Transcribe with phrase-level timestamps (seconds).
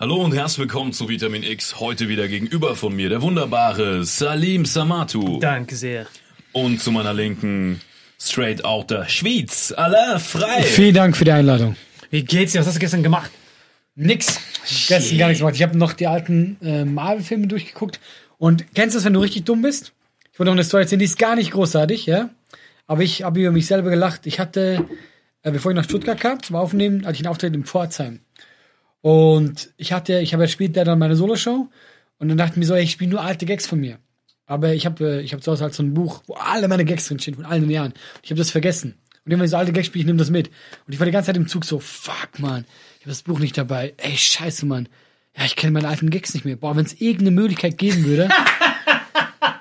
[0.00, 1.80] Hallo und herzlich willkommen zu Vitamin X.
[1.80, 5.40] Heute wieder gegenüber von mir der wunderbare Salim Samatu.
[5.40, 6.06] Danke sehr.
[6.52, 7.80] Und zu meiner Linken
[8.16, 9.74] straight out der Schweiz.
[9.76, 10.62] Alain Frei.
[10.62, 11.74] Vielen Dank für die Einladung.
[12.10, 12.60] Wie geht's dir?
[12.60, 13.32] Was hast du gestern gemacht?
[13.96, 14.40] Nix.
[14.86, 15.56] Gestern gar nichts gemacht.
[15.56, 17.98] Ich habe noch die alten äh, Marvel-Filme durchgeguckt.
[18.38, 19.94] Und kennst du das, wenn du richtig dumm bist?
[20.32, 22.30] Ich wollte noch eine Story erzählen, die ist gar nicht großartig, ja?
[22.86, 24.28] Aber ich habe über mich selber gelacht.
[24.28, 24.84] Ich hatte,
[25.42, 28.20] äh, bevor ich nach Stuttgart kam zum Aufnehmen, hatte ich einen Auftritt in Pforzheim.
[29.00, 31.68] Und ich hatte, ich habe ja später dann meine Soloshow
[32.18, 33.98] und dann dachte ich mir so, ey, ich spiele nur alte Gags von mir.
[34.46, 36.84] Aber ich habe äh, ich habe zu Hause halt so ein Buch, wo alle meine
[36.84, 37.92] Gags drinstehen von allen Jahren.
[38.22, 38.94] Ich habe das vergessen.
[39.24, 40.48] Und immer so alte Gags spiele, ich nehme das mit.
[40.86, 42.64] Und ich war die ganze Zeit im Zug so, fuck, man,
[42.94, 43.94] ich habe das Buch nicht dabei.
[43.98, 44.88] Ey, scheiße, Mann.
[45.36, 46.56] Ja, ich kenne meine alten Gags nicht mehr.
[46.56, 48.28] Boah, wenn es irgendeine Möglichkeit geben würde.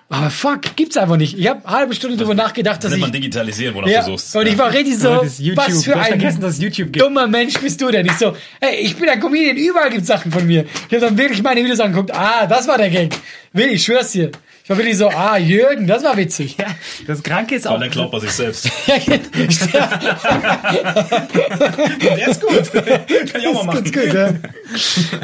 [0.10, 1.38] aber fuck, gibt's einfach nicht.
[1.38, 4.36] Ich habe halbe Stunde drüber nachgedacht, dass ich man digitalisieren, wonach ja, du suchst.
[4.38, 5.58] und ich war richtig so, YouTube.
[5.58, 7.06] was für Du hast ein vergessen, dass es YouTube gibt.
[7.06, 8.06] dummer Mensch bist du denn?
[8.06, 10.64] Ich so, hey, ich bin ein Comedian, überall gibt's Sachen von mir.
[10.88, 13.14] Ich habe dann wirklich meine Videos angeguckt, ah, das war der Gag.
[13.52, 14.32] Will, ich schwör's dir.
[14.64, 16.58] Ich war wirklich so, ah, Jürgen, das war witzig.
[16.58, 16.66] Ja,
[17.06, 17.80] das Kranke ist Aber auch.
[17.80, 18.70] dann glaubt man sich selbst.
[18.88, 19.18] Ja, genau.
[22.18, 22.72] Der ist gut.
[22.74, 23.92] Kann ich auch mal machen.
[23.92, 24.34] Ganz gut, ja.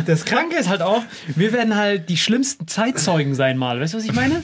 [0.05, 1.03] Das Kranke ist halt auch,
[1.35, 3.79] wir werden halt die schlimmsten Zeitzeugen sein mal.
[3.79, 4.44] Weißt du, was ich meine?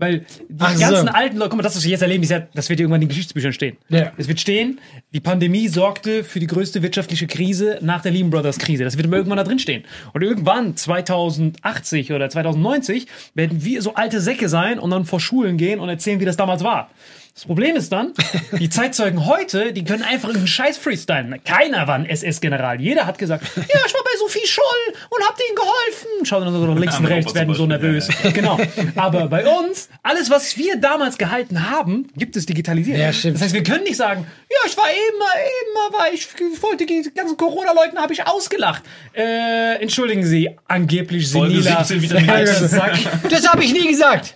[0.00, 0.80] Weil die Ach so.
[0.80, 3.02] ganzen alten Leute, guck mal, das, was wir jetzt erleben, ist ja, das wird irgendwann
[3.02, 3.76] in den Geschichtsbüchern stehen.
[3.90, 4.12] Ja.
[4.16, 4.80] Es wird stehen,
[5.12, 8.82] die Pandemie sorgte für die größte wirtschaftliche Krise nach der Lehman Brothers Krise.
[8.82, 9.84] Das wird immer irgendwann da drin stehen.
[10.14, 15.58] Und irgendwann, 2080 oder 2090, werden wir so alte Säcke sein und dann vor Schulen
[15.58, 16.90] gehen und erzählen, wie das damals war.
[17.34, 18.12] Das Problem ist dann,
[18.52, 21.42] die Zeitzeugen heute, die können einfach irgendeinen Scheiß freestylen.
[21.44, 22.80] Keiner war ein SS-General.
[22.80, 24.64] Jeder hat gesagt, ja, ich war bei Sophie Scholl
[25.08, 26.26] und hab denen geholfen.
[26.26, 28.08] Schauen dann so links und rechts, werden so nervös.
[28.34, 28.58] Genau.
[28.96, 32.98] Aber bei uns, alles, was wir damals gehalten haben, gibt es digitalisiert.
[32.98, 33.36] Ja, stimmt.
[33.36, 36.28] Das heißt, wir können nicht sagen, ja, ich war immer, immer, war ich,
[36.62, 38.82] wollte die ganzen Corona-Leuten, habe ich ausgelacht.
[39.14, 42.58] Äh, entschuldigen Sie, angeblich Folge senila 17 Vitamin X.
[42.70, 42.98] Sack.
[43.30, 44.34] Das habe ich nie gesagt.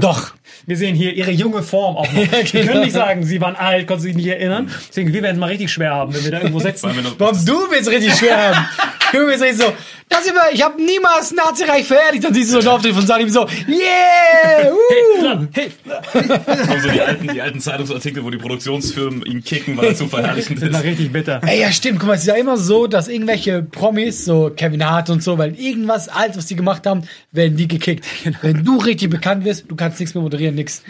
[0.00, 0.34] Doch.
[0.68, 2.32] Wir sehen hier ihre junge Form auch noch.
[2.32, 2.66] Wir genau.
[2.72, 4.68] können nicht sagen, sie waren alt, konnten sich nicht erinnern.
[4.88, 6.58] Deswegen, wir werden es mal richtig schwer haben, wenn wir da irgendwo
[6.96, 8.66] wir noch- Warum du willst richtig schwer haben?
[9.12, 9.72] Richtig so,
[10.08, 12.24] das immer, ich habe niemals Nazireich verherrlicht.
[12.24, 14.70] Dann siehst du so einen Auftritt von Salim so, yeah!
[14.70, 15.46] Uh.
[15.52, 15.72] Hey,
[16.12, 20.06] kommen so die alten, die alten Zeitungsartikel, wo die Produktionsfirmen ihn kicken, weil er zu
[20.06, 20.86] verherrlichend das war ist.
[20.86, 21.40] richtig bitter.
[21.44, 21.98] Ey, ja, stimmt.
[21.98, 25.38] Guck mal, es ist ja immer so, dass irgendwelche Promis, so Kevin Hart und so,
[25.38, 28.04] weil irgendwas alt, was die gemacht haben, werden die gekickt.
[28.42, 30.82] Wenn du richtig bekannt wirst, du kannst nichts mehr moderieren, nix.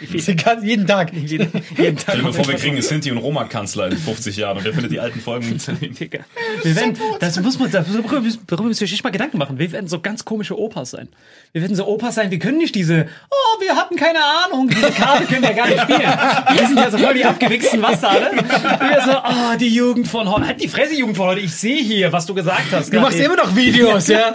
[0.62, 1.12] Jeden Tag.
[1.14, 4.36] Jeden, jeden Tag Stell dir mal vor, wir kriegen einen Sinti- und Roma-Kanzler in 50
[4.36, 6.20] Jahren und der findet die alten Folgen mit Digga.
[6.62, 7.70] Wir werden, das muss man,
[8.06, 9.58] darüber müssen darüber müssen wir sich mal Gedanken machen.
[9.58, 11.08] Wir werden so ganz komische Opas sein.
[11.52, 14.90] Wir werden so Opas sein, wir können nicht diese, oh, wir hatten keine Ahnung, diese
[14.90, 16.00] Karte können wir gar nicht spielen.
[16.00, 20.46] Wir sind ja so voll die abgewichsten Wasser, Wir so, oh, die Jugend von heute.
[20.46, 21.40] Halt die Fresse, Jugend von heute.
[21.40, 22.92] Ich sehe hier, was du gesagt hast.
[22.92, 24.32] Du machst immer noch Videos, ja?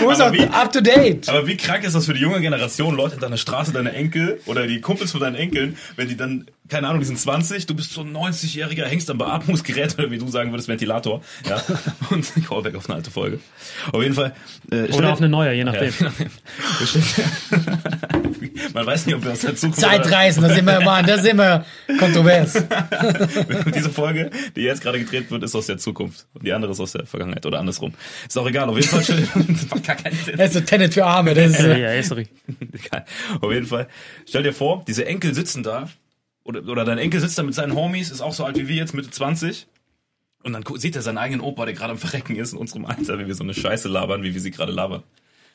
[0.00, 1.28] Du bist wie- up to date.
[1.28, 4.40] Aber wie krank ist das für die junge Generation, Leute in deiner Straße, deine Enkel
[4.46, 7.74] oder die Kumpels von deinen Enkeln, wenn die dann, keine Ahnung, die sind 20, du
[7.74, 11.62] bist so ein 90-Jähriger, hängst am Beatmungsgerät oder wie du sagen würdest, Ventilator, ja,
[12.10, 13.38] und Callback auf eine alte Folge.
[13.92, 14.32] Auf jeden Fall.
[14.70, 15.92] Äh, Oder auf eine neue, je nachdem.
[16.00, 16.12] Ja,
[18.74, 21.26] Man weiß nicht, ob wir aus der Zukunft Zeitreisen, das ist immer, Mann, das ist
[21.28, 21.64] immer
[21.98, 22.54] kontrovers.
[23.74, 26.80] Diese Folge, die jetzt gerade gedreht wird, ist aus der Zukunft und die andere ist
[26.80, 27.92] aus der Vergangenheit oder andersrum.
[28.26, 28.68] Ist auch egal.
[28.68, 29.02] Auf jeden Fall.
[29.02, 30.36] stell dir- das macht gar keinen Sinn.
[30.36, 31.34] Das ist so Tenet für Arme.
[31.34, 32.28] Das ist, Ja, äh, ja, sorry.
[33.40, 33.88] Auf jeden Fall.
[34.28, 35.88] Stell dir vor, diese Enkel sitzen da
[36.44, 38.76] oder, oder dein Enkel sitzt da mit seinen Homies, ist auch so alt wie wir
[38.76, 39.66] jetzt, Mitte 20.
[40.42, 43.18] Und dann sieht er seinen eigenen Opa, der gerade am Verrecken ist in unserem Alter,
[43.18, 45.02] wie wir so eine Scheiße labern, wie wir sie gerade labern.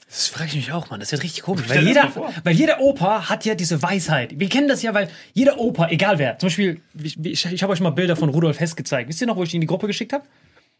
[0.07, 0.99] Das frage ich mich auch, Mann.
[0.99, 1.69] Das wird richtig komisch.
[1.69, 2.11] Weil jeder,
[2.43, 4.39] weil jeder Opa hat ja diese Weisheit.
[4.39, 7.71] Wir kennen das ja, weil jeder Opa, egal wer, zum Beispiel, ich, ich, ich habe
[7.71, 9.07] euch mal Bilder von Rudolf Hess gezeigt.
[9.07, 10.25] Wisst ihr noch, wo ich die in die Gruppe geschickt habe?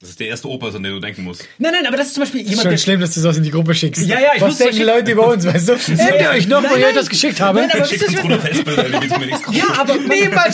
[0.01, 1.44] Das ist der erste Opa, an den du denken musst.
[1.57, 2.78] Nein, nein, aber das ist zum Beispiel jemand, schon der.
[2.78, 4.07] schlimm, dass du sowas in die Gruppe schickst.
[4.07, 5.74] Ja, ja, ich Was muss denken solche- Leute über uns, weißt du?
[5.92, 6.96] Erinnert ihr euch noch, wo Nein, ich euch nein.
[6.96, 7.60] das geschickt habe?
[7.60, 10.54] Nein, aber Schickt uns ist- Bruder Festbilder, die geht's mir nichts Ja, aber Niemand mal.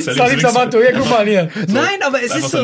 [0.00, 1.50] Salim Samato, hier, guck mal hier.
[1.68, 2.58] Nein, aber es ist so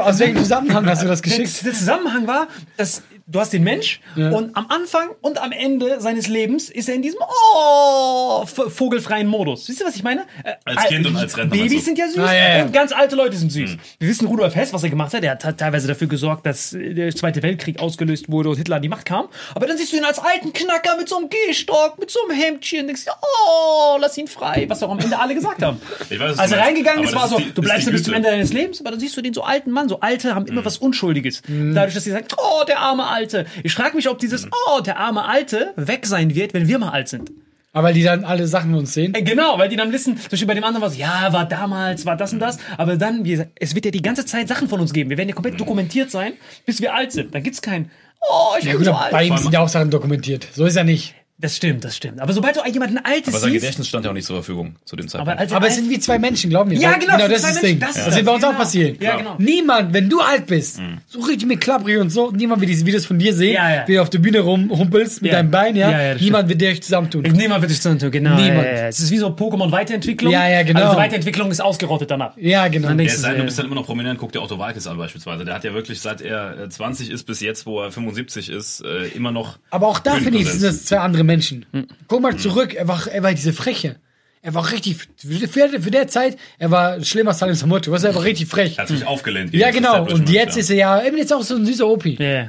[0.00, 1.66] aus welchem Zusammenhang hast du das geschickt?
[1.66, 2.48] der Zusammenhang war,
[2.78, 6.94] dass du hast den Mensch und am Anfang und am Ende seines Lebens ist er
[6.94, 9.68] in diesem oh, vogelfreien Modus.
[9.68, 10.22] Wisst ihr, was ich meine?
[10.44, 12.64] Äh, Als Kind und als Rentner, Babys sind ja süß Ah, ja, ja.
[12.64, 13.76] und ganz alte Leute sind süß.
[13.98, 15.22] Wir wissen Rudolf Hess, was er gemacht hat.
[15.24, 18.88] Er hat teilweise dafür gesorgt, dass der Zweite Weltkrieg ausgelöst wurde und Hitler an die
[18.88, 19.28] Macht kam.
[19.54, 22.38] Aber dann siehst du ihn als alten Knacker mit so einem Gehstock, mit so einem
[22.38, 22.86] Hemdchen.
[22.86, 24.64] Denkst du, oh, lass ihn frei.
[24.68, 25.80] Was auch am Ende alle gesagt haben.
[26.10, 28.14] Ich weiß, Als er reingegangen ist, das war so, die- du bleibst ja bis zum.
[28.14, 30.64] Ende deines Lebens, aber dann siehst du den so alten Mann, so Alte haben immer
[30.64, 31.42] was Unschuldiges.
[31.46, 33.17] Dadurch, dass sie sagen, oh, der arme Alte.
[33.62, 36.90] Ich frage mich, ob dieses, oh, der arme Alte weg sein wird, wenn wir mal
[36.90, 37.30] alt sind.
[37.72, 39.14] Aber die dann alle Sachen uns sehen.
[39.14, 42.06] Äh, Genau, weil die dann wissen, zum Beispiel bei dem anderen was, ja, war damals,
[42.06, 44.68] war das und das, aber dann, wie gesagt, es wird ja die ganze Zeit Sachen
[44.68, 45.10] von uns geben.
[45.10, 46.32] Wir werden ja komplett dokumentiert sein,
[46.64, 47.34] bis wir alt sind.
[47.34, 47.90] Dann gibt's kein,
[48.28, 49.12] oh, ich Ja bin gut, so alt.
[49.12, 50.48] bei ihm sind ja auch Sachen dokumentiert.
[50.52, 51.14] So ist er nicht.
[51.40, 52.20] Das stimmt, das stimmt.
[52.20, 54.74] Aber sobald du jemanden Altes Aber sein siehst, Gedächtnis stand ja auch nicht zur Verfügung
[54.84, 55.30] zu dem Zeitpunkt.
[55.30, 56.76] aber, als Aber es sind wie zwei Menschen, glaub mir.
[56.76, 57.78] Ja, genau, Genau, das ist das Ding.
[57.78, 58.54] Menschen, das ist Das wird bei uns das.
[58.54, 58.96] auch passieren.
[59.00, 59.36] Ja, genau.
[59.38, 63.06] Niemand, wenn du alt bist, so richtig mit Klapprig und so, niemand wird diese Videos
[63.06, 63.84] von dir sehen, Ja, ja.
[63.86, 65.38] wie du auf der Bühne rumhumpelst mit Ja.
[65.38, 65.90] deinem Bein, ja.
[65.92, 67.22] Ja, ja, niemand wird dir euch zusammentun.
[67.22, 68.34] Niemand wird sich zusammentun, genau.
[68.34, 68.64] Niemand.
[68.66, 68.88] Ja, ja, ja.
[68.88, 70.32] Es ist wie so Pokémon-Weiterentwicklung.
[70.32, 70.82] Ja, ja, genau.
[70.86, 72.36] Also Weiterentwicklung ist ausgerottet danach.
[72.36, 72.88] Ja, genau.
[72.88, 74.88] Dann Ja, denkst es du, äh, bist dann immer noch prominent, guck dir Otto Walkes
[74.88, 75.44] an beispielsweise.
[75.44, 78.80] Der hat ja wirklich, seit er äh, 20 ist bis jetzt, wo er 75 ist,
[78.84, 79.58] äh, immer noch.
[79.70, 81.64] Aber auch da finde ich, sind das zwei andere Menschen.
[82.08, 83.96] Guck mal zurück, er war, er war diese Freche.
[84.42, 88.14] Er war richtig, für, für der Zeit, er war schlimmer als Salim Samotto, was er
[88.14, 88.78] war richtig frech.
[88.78, 89.52] Er hat sich aufgelehnt.
[89.52, 90.04] Ja, genau.
[90.06, 90.60] Und jetzt ja.
[90.60, 92.16] ist er ja, eben jetzt auch so ein süßer Opi.
[92.20, 92.48] Ja, ja.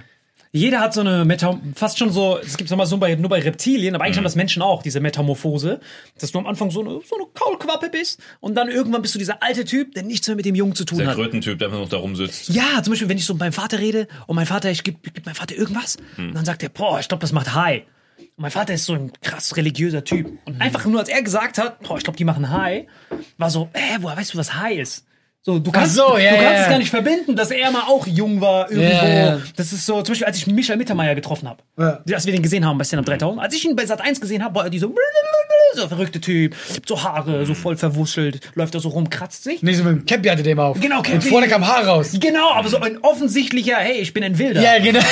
[0.52, 3.40] Jeder hat so eine Meta, fast schon so, es gibt mal so bei, nur bei
[3.40, 4.20] Reptilien, aber eigentlich Mhm.
[4.22, 5.80] haben das Menschen auch, diese Metamorphose,
[6.20, 9.20] dass du am Anfang so eine, so eine Kaulquappe bist und dann irgendwann bist du
[9.20, 11.16] dieser alte Typ, der nichts mehr mit dem Jungen zu tun Der hat.
[11.16, 12.50] Krötentyp, der einfach noch da rumsitzt.
[12.50, 14.98] Ja, zum Beispiel, wenn ich so mit meinem Vater rede und mein Vater, ich gebe
[15.04, 16.30] geb meinem Vater irgendwas Hm.
[16.30, 17.84] und dann sagt er, boah, ich glaube, das macht High.
[18.38, 20.38] Mein Vater ist so ein krass religiöser Typ.
[20.46, 22.88] Und einfach nur, als er gesagt hat, boah, ich glaube, die machen High,
[23.38, 25.06] war so, hä, woher weißt du, was High ist?
[25.42, 27.84] So, du kannst, so, ja, du kannst ja, es gar nicht verbinden, dass er mal
[27.88, 29.06] auch jung war irgendwo.
[29.06, 29.40] Ja.
[29.56, 31.64] Das ist so, zum Beispiel, als ich Michael Mittermeier getroffen habe,
[32.12, 34.20] als wir den gesehen haben bei Stand Up 3000, als ich ihn bei Sat 1
[34.20, 34.90] gesehen habe, war er dieser
[35.76, 36.56] so verrückte Typ,
[36.86, 39.62] so Haare, so voll verwuschelt, läuft da so rum, kratzt sich.
[39.64, 40.80] Nee, so mit dem Cappy hatte der immer auf.
[40.80, 41.30] Genau, Und Cappy.
[41.30, 42.12] vorne kam Haar raus.
[42.20, 44.62] Genau, aber so ein offensichtlicher, hey, ich bin ein Wilder.
[44.62, 45.00] Ja, genau.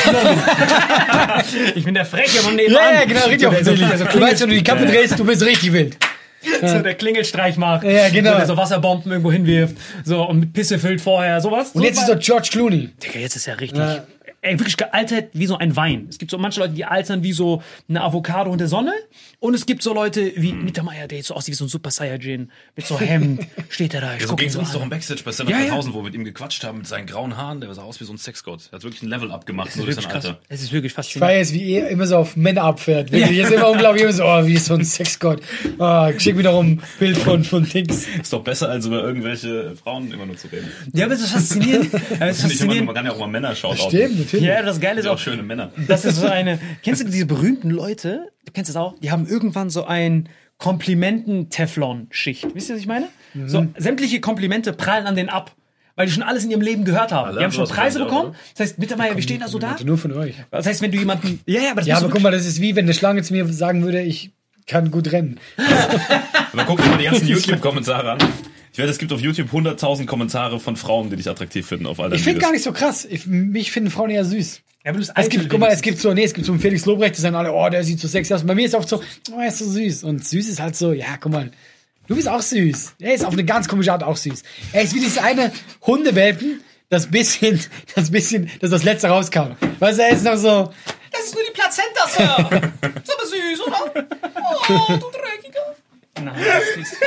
[1.75, 2.81] Ich bin der Freche von nebenan.
[2.81, 3.89] Ja, ja, genau, richtig so, so, offensichtlich.
[3.89, 5.97] der, so, Du weißt, wenn du die Kappe drehst, du bist richtig wild.
[6.61, 7.83] so der Klingelstreich macht.
[7.83, 8.31] Ja, genau.
[8.31, 9.75] So, der so Wasserbomben irgendwo hinwirft.
[10.03, 11.71] So, und mit Pisse füllt vorher, sowas.
[11.73, 12.89] Und jetzt ist doch George Clooney.
[13.03, 13.79] Digga, jetzt ist er richtig.
[13.79, 14.03] Ja.
[14.47, 16.07] Ey, wirklich gealtert wie so ein Wein.
[16.09, 18.93] Es gibt so manche Leute, die altern wie so eine Avocado in der Sonne.
[19.39, 21.91] Und es gibt so Leute wie Mittermeier, der jetzt so aussieht wie so ein Super
[21.91, 22.51] Saiyajin.
[22.75, 24.15] Mit so Hemd, steht er da.
[24.15, 25.71] Ich Ja, so ging es uns doch im Backstage bei Stand Ja, Up ja.
[25.73, 27.61] 1000, wo wir mit ihm gequatscht haben mit seinen grauen Haaren.
[27.61, 28.69] Der sah aus wie so ein Sexgott.
[28.71, 30.35] Er hat wirklich ein Level abgemacht, so durch sein Wirklich krass.
[30.49, 31.37] Es ist wirklich Ich war faszinierend.
[31.39, 33.11] jetzt wie er immer so auf Männer abfährt.
[33.11, 35.41] Wirklich, jetzt immer unglaublich, immer so, oh, wie so ein Sexgott.
[35.77, 38.07] Oh, schick mir doch ein Bild von, von Dings.
[38.07, 40.71] Ist doch besser, als über irgendwelche Frauen immer nur zu reden.
[40.93, 41.91] Ja, aber es ist faszinierend.
[42.19, 42.85] Es ist faszinierend.
[42.85, 43.77] man kann ja auch mal Männer schauen.
[43.77, 44.36] Stimmt, natürlich.
[44.41, 45.71] Ja, das Geile ist auch auch, schöne Männer.
[45.87, 46.59] Das ist so eine.
[46.83, 48.27] Kennst du diese berühmten Leute?
[48.45, 48.95] Du kennst das auch?
[48.99, 52.47] Die haben irgendwann so ein Komplimenten-Teflon-Schicht.
[52.53, 53.07] Wisst ihr, was ich meine?
[53.45, 55.51] So sämtliche Komplimente prallen an den ab.
[55.95, 57.25] Weil die schon alles in ihrem Leben gehört haben.
[57.27, 58.29] Also die haben schon Preise bekommen.
[58.29, 58.37] oder?
[58.55, 59.75] Das heißt, Mittermeier, wir stehen da so da.
[59.83, 60.35] Nur von euch.
[60.51, 61.39] Das heißt, wenn du jemanden.
[61.47, 63.33] Ja, ja, aber das Ja, aber guck mal, das ist wie wenn eine Schlange zu
[63.33, 64.31] mir sagen würde, ich
[64.67, 65.39] kann gut rennen.
[66.53, 68.19] Aber guck dir mal die ganzen YouTube-Kommentare an.
[68.77, 71.99] Ich werde, es gibt auf YouTube 100.000 Kommentare von Frauen, die dich attraktiv finden auf
[71.99, 73.07] all Ich finde gar nicht so krass.
[73.09, 74.61] Ich, mich finden Frauen eher süß.
[74.83, 76.51] Ja, aber du bist Es gibt, guck mal, es gibt so, nee, es gibt so
[76.51, 78.45] einen Felix Lobrecht, die sagen alle, oh, der sieht so sexy aus.
[78.45, 80.03] Bei mir ist oft so, oh, er ist so süß.
[80.03, 81.49] Und süß ist halt so, ja, guck mal,
[82.05, 82.93] du bist auch süß.
[82.99, 84.43] Er ist auf eine ganz komische Art auch süß.
[84.73, 87.59] Er ist wie dieses eine Hundewelpen, das bisschen,
[87.95, 89.53] das bisschen, das das letzte rauskam.
[89.79, 90.71] Weißt du, er ist noch so,
[91.11, 92.61] Das ist nur die Plazenta, Sir.
[93.03, 94.07] ist aber süß, oder?
[94.69, 95.36] Oh, du Dreckiger.
[96.23, 96.97] Nein, das ist,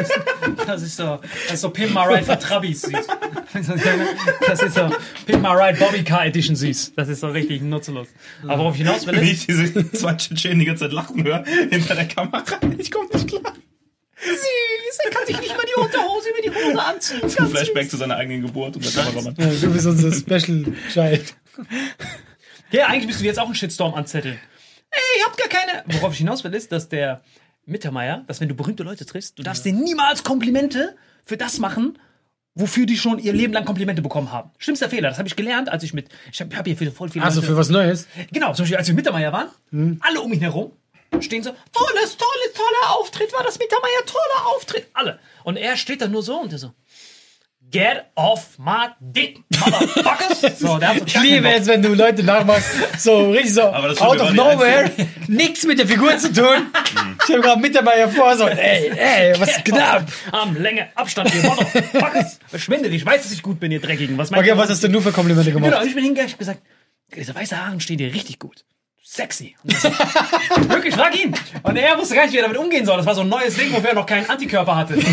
[0.67, 3.07] das ist so, das ist so Pimp My Ride für Trabis süß.
[4.47, 4.91] Das ist so
[5.27, 6.93] Pimp My Ride Bobby Car Edition süß.
[6.97, 8.09] Das ist so richtig nutzlos.
[8.45, 11.25] Aber worauf ich hinaus will, Wenn ist, ich diese zwei Tschetschenen die ganze Zeit lachen
[11.25, 12.45] höre, hinter der Kamera,
[12.79, 13.55] ich komme nicht klar.
[14.23, 17.21] süß, er kann sich nicht mal die Unterhose über die Hose anziehen.
[17.21, 19.35] Ganz Flashback zu seiner eigenen Geburt und der Kameramann.
[19.39, 21.35] ja, du bist unser Special Child.
[22.71, 24.39] Ja, eigentlich müsst du jetzt auch einen Shitstorm anzetteln.
[24.91, 25.85] Ey, ihr habt gar keine.
[25.99, 27.23] Worauf ich hinaus will, ist, dass der
[27.71, 31.99] Mittermeier, dass wenn du berühmte Leute triffst, du darfst denen niemals Komplimente für das machen,
[32.55, 34.51] wofür die schon ihr Leben lang Komplimente bekommen haben.
[34.59, 36.09] Schlimmster Fehler, das habe ich gelernt, als ich mit.
[36.33, 38.07] Ich habe hab hier für voll viele Also Leute- für was Neues.
[38.33, 40.73] Genau, zum Beispiel, als wir mit Mittermeier waren, alle um ihn herum
[41.21, 45.19] stehen so, tolles, tolles, toller Auftritt, war das Mittermeier, toller Auftritt, alle.
[45.45, 46.73] Und er steht da nur so und der so,
[47.71, 50.57] get off my dick, motherfuckers.
[50.59, 53.89] so, der hat so Ich liebe es, wenn du Leute nachmachst, so richtig so Aber
[53.89, 54.91] das stimmt, out of nowhere,
[55.29, 56.67] nichts mit der Figur zu tun.
[57.27, 60.11] Ich habe gerade Mittermeier vor, so, ey, ey, was knapp.
[60.33, 62.39] Am Länge, Abstand, ihr Motherfuckers.
[62.49, 64.19] Verschwinde, ich weiß, dass ich gut bin, ihr Dreckigen.
[64.19, 65.71] Was Okay, was hast du nur für Komplimente gemacht?
[65.71, 66.63] Genau, ich bin hingegangen, ich hab gesagt,
[67.15, 68.65] diese weiße Haare stehen dir richtig gut.
[69.13, 69.57] Sexy.
[69.65, 69.89] So,
[70.69, 71.35] Wirklich, frag ihn.
[71.65, 72.97] Und er wusste gar nicht, wie er damit umgehen soll.
[72.97, 74.95] Das war so ein neues Ding, wofür er noch keinen Antikörper hatte.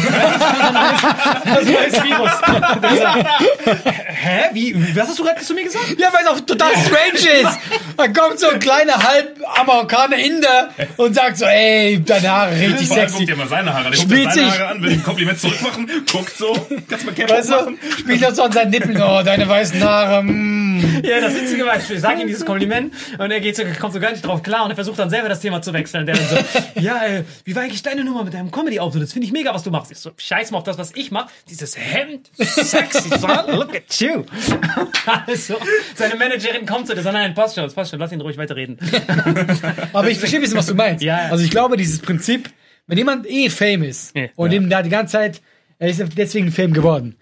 [1.47, 2.31] Das ist ein neues Virus.
[2.35, 3.71] So,
[4.05, 4.41] Hä?
[4.53, 4.95] Wie?
[4.95, 5.95] Was hast du gerade zu mir gesagt?
[5.97, 7.59] Ja, weil es auch total strange ist.
[7.95, 12.89] Da kommt so ein kleiner halb Amerikaner Inder und sagt so, ey, deine Haare richtig
[12.89, 13.17] sexy.
[13.17, 13.91] guckt dir mal seine Haare an.
[13.91, 14.45] Der Spielt sich.
[14.45, 16.53] Haare an, will ein Kompliment zurückmachen, guckt so,
[16.89, 17.79] kannst mal Cap Weißt machen.
[17.81, 20.66] du, spielt das so an seinen Nippeln, oh, deine weißen Haare, mm.
[21.03, 23.99] Ja, das Witzige war, ich sage ihm dieses Kompliment und er geht so, kommt so
[23.99, 26.05] gar nicht drauf klar und er versucht dann selber das Thema zu wechseln.
[26.05, 26.37] Der dann so,
[26.79, 29.03] ja, äh, wie war eigentlich deine Nummer mit deinem Comedy-Auftritt?
[29.03, 29.91] Das finde ich mega, was du machst.
[29.91, 31.29] Ich so, scheiß mal auf das, was ich mache.
[31.49, 34.23] Dieses Hemd, sexy, son, look at you.
[35.27, 35.55] Also,
[35.95, 38.77] seine Managerin kommt so, der sagt, nein, passt schon, passt schon, lass ihn ruhig weiterreden.
[39.93, 41.03] Aber ich verstehe ein bisschen, was du meinst.
[41.03, 41.31] Ja, ja.
[41.31, 42.49] Also ich glaube, dieses Prinzip,
[42.87, 44.25] wenn jemand eh Fame ist Ja.
[44.35, 44.57] und Ja.
[44.57, 45.41] ihm da die ganze Zeit,
[45.79, 47.15] er ist deswegen Fame geworden.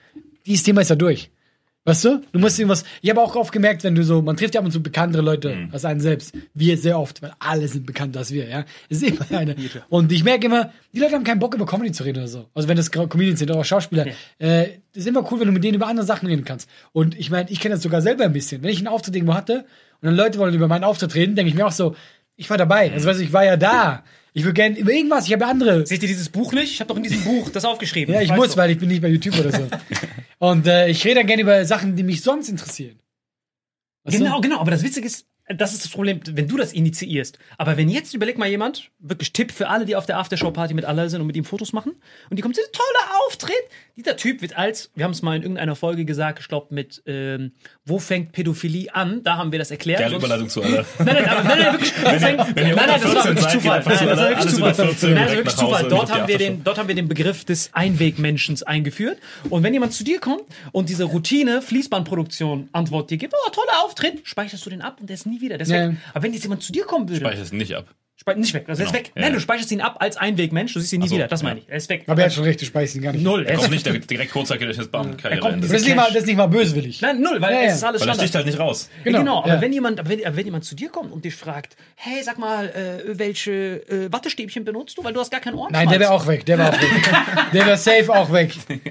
[0.45, 1.29] Dieses Thema ist ja durch.
[1.87, 2.21] Weißt du?
[2.31, 2.83] Du musst irgendwas.
[3.01, 5.21] Ich habe auch oft gemerkt, wenn du so, man trifft ja ab und zu bekanntere
[5.21, 5.69] Leute Mhm.
[5.71, 6.33] als einen selbst.
[6.55, 8.65] Wir sehr oft, weil alle sind bekannter als wir, ja.
[8.89, 9.55] Es ist immer eine.
[9.89, 12.47] Und ich merke immer, die Leute haben keinen Bock über Comedy zu reden oder so.
[12.55, 14.07] Also wenn das Comedians sind oder Schauspieler.
[14.39, 16.67] Äh, das ist immer cool, wenn du mit denen über andere Sachen reden kannst.
[16.91, 18.63] Und ich meine, ich kenne das sogar selber ein bisschen.
[18.63, 19.65] Wenn ich einen Auftritt irgendwo hatte
[20.01, 21.95] und dann Leute wollen über meinen Auftritt reden, denke ich mir auch so,
[22.35, 22.91] ich war dabei.
[22.91, 24.03] Also weißt du, ich war ja da.
[24.37, 25.85] Ich würde gerne über irgendwas, ich habe ja andere.
[25.87, 26.71] Seht ihr dieses Buch nicht?
[26.73, 28.13] Ich habe doch in diesem Buch das aufgeschrieben.
[28.13, 28.57] Ja, ich Weißt muss, du.
[28.57, 29.67] weil ich bin nicht bei YouTube oder so.
[30.39, 32.99] Und äh, ich rede dann gerne über Sachen, die mich sonst interessieren.
[34.03, 34.41] Weißt Genau, du?
[34.41, 34.59] genau.
[34.59, 37.39] Aber das Witzige ist, das ist das Problem, wenn du das initiierst.
[37.57, 40.83] Aber wenn jetzt überleg mal jemand, wirklich Tipp für alle, die auf der Aftershow-Party mit
[40.83, 41.93] Allah sind und mit ihm Fotos machen,
[42.29, 43.55] und die kommt, dieser tolle Auftritt.
[43.97, 47.01] Dieser Typ wird als, wir haben es mal in irgendeiner Folge gesagt, ich glaube mit,
[47.05, 47.53] ähm,
[47.85, 49.23] wo fängt Pädophilie an?
[49.23, 49.99] Da haben wir das erklärt.
[49.99, 50.85] Geile Überleitung zu aller.
[50.99, 51.93] Nein, nein, aber, nein, nein, wirklich.
[51.97, 53.83] Wo fängt, wenn nein, nein, das war 14 wirklich Zufall.
[53.85, 54.57] Nein, das war wirklich Zufall.
[54.57, 55.87] über 14 Nein, das war wirklich Zufall.
[55.87, 59.17] Dort haben, wir den, dort haben wir den Begriff des Einwegmenschens eingeführt.
[59.49, 63.85] Und wenn jemand zu dir kommt und diese Routine Fließbandproduktion Antwort dir gibt, oh, toller
[63.85, 65.57] Auftritt, speicherst du den ab und der ist nie wieder.
[65.57, 65.97] Weg.
[66.13, 67.85] Aber wenn jetzt jemand zu dir kommen würde, Speicher es nicht ab.
[68.17, 68.97] Spei- nicht weg, das ist Genau.
[68.97, 69.11] weg.
[69.13, 69.35] Ja, Nein, ja.
[69.35, 71.27] du speicherst ihn ab als Einwegmensch, du siehst ihn nie so, wieder.
[71.27, 71.49] Das ja.
[71.49, 71.65] meine ich.
[71.69, 72.05] Er ist weg.
[72.07, 73.23] Aber er hat schon recht, du speicherst ihn gar nicht.
[73.23, 73.45] null.
[73.45, 75.67] Er ist Kommt nicht, der direkt Kurzzeitgedächtnis Bam, Er Karriere kommt Ende.
[75.67, 77.01] Das ist, nicht mal, das ist nicht mal böswillig.
[77.01, 78.17] Nein, null, weil Ja, es ist alles Weil er Standard.
[78.19, 78.89] sticht halt nicht raus.
[79.03, 79.61] Genau, Genau, aber ja.
[79.61, 82.39] wenn jemand, aber wenn, aber wenn jemand zu dir kommt und dich fragt, hey, sag
[82.39, 83.51] mal, äh, welche
[83.89, 85.83] äh, Wattestäbchen benutzt du, weil du hast gar keinen Ohrenschmalz.
[85.85, 86.45] Nein, der wäre auch weg.
[86.45, 86.89] Der wäre auch weg.
[87.53, 88.53] Der wäre safe auch weg.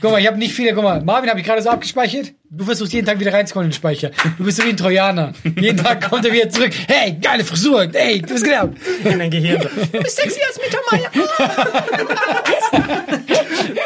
[0.00, 0.72] Guck mal, ich habe nicht viele.
[0.74, 2.32] Guck mal, Marvin habe ich gerade so abgespeichert.
[2.48, 4.10] Du versuchst jeden Tag wieder reinzukommen in den Speicher.
[4.38, 5.32] Du bist so wie ein Trojaner.
[5.58, 6.72] Jeden Tag kommt er wieder zurück.
[6.88, 7.86] Hey, geile Frisur.
[7.92, 8.70] Hey, du bist genau.
[9.04, 9.60] In dein Gehirn.
[9.92, 11.10] Du bist sexy als Mittermeier.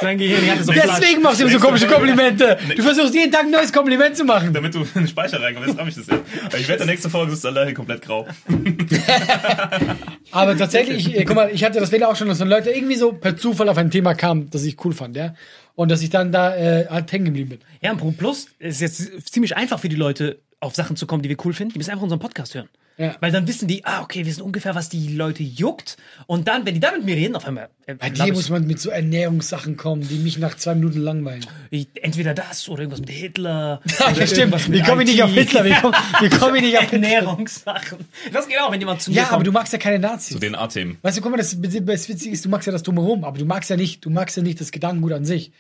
[0.05, 0.73] Sein Gehirn hatte so.
[0.73, 2.59] Deswegen machst du ihm so komische Komplimente.
[2.77, 4.53] Du versuchst jeden Tag ein neues Kompliment zu machen.
[4.53, 6.23] Damit du in den Speicher reinkommst, jetzt hab ich das jetzt.
[6.45, 8.27] Aber Ich werde der nächste Folge ist alleine komplett grau.
[10.31, 12.97] Aber tatsächlich, ich, guck mal, ich hatte das Fehler auch schon, dass dann Leute irgendwie
[12.97, 15.35] so per Zufall auf ein Thema kamen, das ich cool fand, ja.
[15.75, 17.59] Und dass ich dann da äh, halt hängen geblieben bin.
[17.81, 21.23] Ja, und Pro Plus ist jetzt ziemlich einfach für die Leute, auf Sachen zu kommen,
[21.23, 21.73] die wir cool finden.
[21.73, 22.69] Die müssen einfach unseren Podcast hören.
[22.97, 23.17] Ja.
[23.21, 25.97] Weil dann wissen die, ah, okay, wir wissen ungefähr, was die Leute juckt.
[26.29, 27.69] Und dann, wenn die da mit mir reden, auf einmal.
[27.87, 31.45] Äh, Bei dir muss man mit so Ernährungssachen kommen, die mich nach zwei Minuten langweilen.
[31.71, 33.81] ich, entweder das oder irgendwas mit Hitler.
[34.17, 34.73] Ja, stimmt.
[34.73, 35.65] Wie komme ich nicht auf Hitler?
[35.65, 36.93] Wie komme wie komm ich nicht auf?
[36.93, 37.99] Ernährungssachen.
[38.33, 39.35] Das geht auch, wenn jemand zu mir Ja, kommt.
[39.35, 40.35] aber du magst ja keine Nazis.
[40.35, 40.99] Zu den A-Themen.
[41.03, 43.45] Weißt du, guck mal, das, das Witzige ist, du magst ja das Drumherum, aber du
[43.45, 45.51] magst ja nicht, du magst ja nicht das Gedankengut an sich.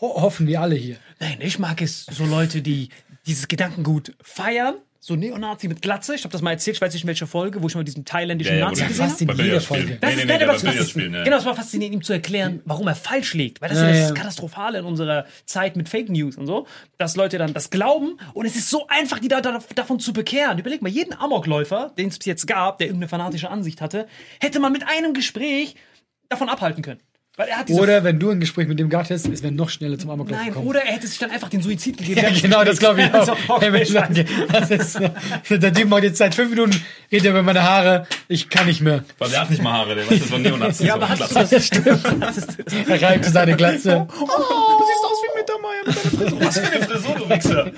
[0.00, 0.96] Ho hoffen wir alle hier.
[1.20, 2.88] Nein, ich mag es so Leute, die
[3.26, 4.74] dieses Gedankengut feiern.
[5.06, 6.14] So Neonazi mit Glatze.
[6.14, 8.06] Ich habe das mal erzählt, ich weiß nicht in welcher Folge, wo ich mal diesen
[8.06, 9.60] thailändischen Ja, ja, Nazi gesehen habe.
[9.60, 9.98] Folge.
[10.00, 11.24] Das ist bei es war Billardspielen, ja.
[11.24, 13.60] Genau, es war faszinierend, ihm zu erklären, warum er falsch liegt.
[13.60, 14.14] Weil das Ja, ist ja das ja.
[14.14, 18.46] Katastrophale in unserer Zeit mit Fake News und so, dass Leute dann das glauben und
[18.46, 20.58] es ist so einfach, die da, da, davon zu bekehren.
[20.58, 24.06] Überleg mal, jeden Amokläufer, den es bis jetzt gab, der irgendeine fanatische Ansicht hatte,
[24.40, 25.76] hätte man mit einem Gespräch
[26.30, 27.00] davon abhalten können.
[27.36, 29.52] Weil er hat diese Oder wenn du ein Gespräch mit dem gehabt hättest, es wäre
[29.52, 30.68] noch schneller zum Amoklauf Nein, gekommen.
[30.68, 32.20] oder er hätte sich dann einfach den Suizid gegeben.
[32.22, 33.18] ja, genau, das glaube ich auch.
[33.28, 35.00] Also, Hey, wenn ich okay, sage, das ist,
[35.62, 38.80] der Typ macht jetzt seit fünf Minuten, redet er über meine Haare, ich kann nicht
[38.82, 39.04] mehr.
[39.18, 40.86] Weil der hat nicht mal Haare, der weiß, das war Neonazi.
[40.86, 41.70] Ja, aber hast du das?
[42.88, 44.06] Er reibt seine Glatze.
[44.08, 46.40] Oh, du siehst aus wie Mittermeier mit deiner Frisur.
[46.40, 47.72] Was für eine Frisur, du Wichser.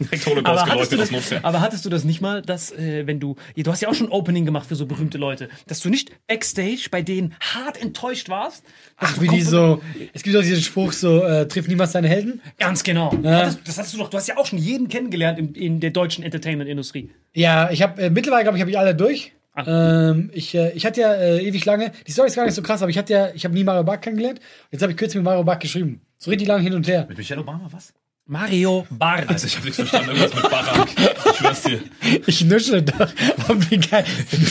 [0.00, 1.44] Direkt Holocaust Aber hattest, du geleuchtet aus das, Notwehr.
[1.44, 3.94] aber hattest du das nicht mal, dass, äh, wenn du, ja, du hast ja auch
[3.94, 8.28] schon Opening gemacht für so berühmte Leute, dass du nicht Backstage bei denen hart enttäuscht
[8.28, 8.64] warst?
[9.04, 9.82] Ach, wie die so,
[10.12, 12.40] es gibt auch diesen Spruch so, äh, trifft niemals seine Helden.
[12.58, 13.12] Ganz genau.
[13.24, 15.90] Hattest, das hast du doch, du hast ja auch schon jeden kennengelernt in, in der
[15.90, 17.10] deutschen Entertainment-Industrie.
[17.34, 19.32] Ja, ich habe äh, mittlerweile glaube ich habe ich alle durch.
[19.54, 20.10] Ah.
[20.10, 22.62] Ähm, ich, äh, ich hatte ja äh, ewig lange, die Story ist gar nicht so
[22.62, 24.40] krass, aber ich hatte ja, ich habe nie Mario Barth kennengelernt.
[24.70, 26.00] Jetzt habe ich kürzlich mit Mario Barth geschrieben.
[26.16, 27.04] So richtig lange hin und her.
[27.08, 27.92] Mit Michelle Obama, was?
[28.26, 29.28] Mario Barth.
[29.28, 30.88] Also ich hab nichts verstanden, irgendwas mit Barack.
[31.32, 31.80] Ich schwör's dir.
[32.26, 33.00] Ich nuschle doch.
[33.00, 34.04] Aber wie geil.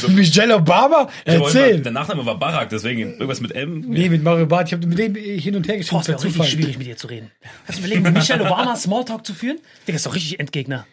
[0.09, 1.09] Michelle Obama?
[1.25, 1.81] Erzähl.
[1.81, 3.81] Der Nachname war Barack, deswegen irgendwas mit M.
[3.81, 4.67] Nee, mit Mario Barth.
[4.67, 6.97] Ich habe mit dem hin und her geschrieben es per wäre richtig schwierig, mit dir
[6.97, 7.31] zu reden.
[7.65, 9.59] Kannst du überlegen, mit Michelle Obama Smalltalk zu führen?
[9.87, 10.85] Digga, ist doch richtig Endgegner.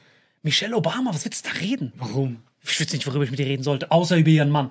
[0.43, 1.93] Michelle Obama, was willst du da reden?
[1.97, 2.43] Warum?
[2.63, 4.71] Ich wüsste nicht, worüber ich mit dir reden sollte, außer über ihren Mann.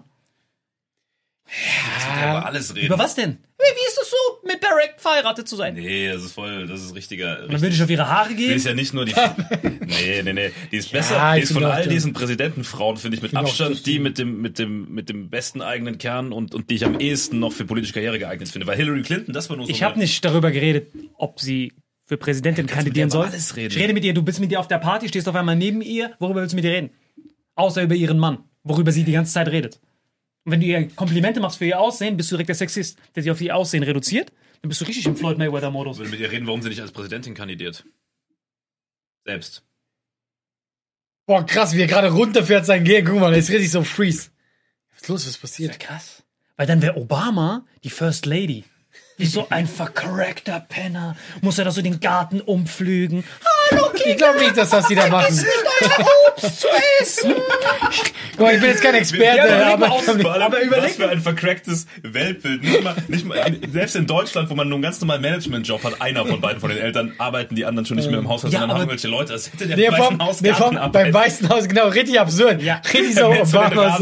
[2.22, 2.88] Ja, über alles reden.
[2.88, 3.38] Über was denn?
[3.58, 4.18] Wie, wie ist es so,
[4.48, 5.76] mit Barack verheiratet zu sein?
[5.76, 7.48] Nee, das ist voll, das ist richtiger.
[7.48, 8.54] Dann würde ich auf ihre Haare Die gehen.
[8.56, 9.14] ist ja nicht nur die.
[9.86, 10.52] nee, nee, nee.
[10.72, 11.16] Die ist besser.
[11.16, 11.90] Ja, die ich ist von all ja.
[11.90, 15.30] diesen Präsidentenfrauen, finde ich, mit auch, Abstand die die- mit dem, mit dem, mit dem
[15.30, 18.66] besten eigenen Kern und, und die ich am ehesten noch für politische Karriere geeignet finde.
[18.68, 19.72] Weil Hillary Clinton, das war nur so.
[19.72, 21.74] Ich habe nicht darüber geredet, ob sie
[22.06, 23.26] für Präsidentin kandidieren soll.
[23.26, 23.74] alles reden.
[23.76, 25.82] Ich rede mit ihr, du bist mit ihr auf der Party, stehst auf einmal neben
[25.82, 26.12] ihr.
[26.20, 26.90] Worüber willst du mit ihr reden?
[27.56, 29.80] Außer über ihren Mann, worüber sie die ganze Zeit redet.
[30.48, 33.22] Und wenn du ihr Komplimente machst für ihr Aussehen, bist du direkt der Sexist, der
[33.22, 34.32] sie auf ihr Aussehen reduziert.
[34.62, 35.98] Dann bist du richtig im Floyd Mayweather-Modus.
[35.98, 37.84] Ich will mit ihr reden, warum sie nicht als Präsidentin kandidiert.
[39.26, 39.66] Selbst.
[41.26, 43.06] Boah, krass, wie er gerade runterfährt sein Gehen.
[43.06, 44.30] Guck mal, der ist richtig so freeze.
[44.94, 45.22] Was ist los?
[45.24, 45.80] Was ist passiert?
[45.82, 46.24] Krass.
[46.56, 48.64] Weil dann wäre Obama die First Lady.
[49.20, 51.16] Wie so ein vercrackter Penner.
[51.42, 53.24] Muss er da so den Garten umflügen.
[53.72, 55.34] Hallo, Ich glaube nicht, dass das die da machen.
[55.34, 56.68] zu
[57.02, 57.34] essen.
[58.34, 61.20] Guck mal, ich bin jetzt kein Experte, Ja, aber aber, Aber überleg was für ein
[61.20, 62.62] vercracktes Weltbild.
[62.64, 66.00] Nicht mal, nicht mal, selbst in Deutschland, wo man nur einen ganz normalen Managementjob hat,
[66.00, 68.60] einer von beiden von den Eltern, arbeiten die anderen schon nicht mehr im Haushalt, Ja,
[68.60, 69.34] sondern aber- machen welche Leute.
[69.34, 71.12] Das hätte der Nee, Weißen vom, Haus nee, vom, Garten beim.
[71.14, 72.62] Weißen Haus, genau, richtig absurd.
[72.62, 72.82] Ja.
[72.94, 73.98] Richtig so Obama.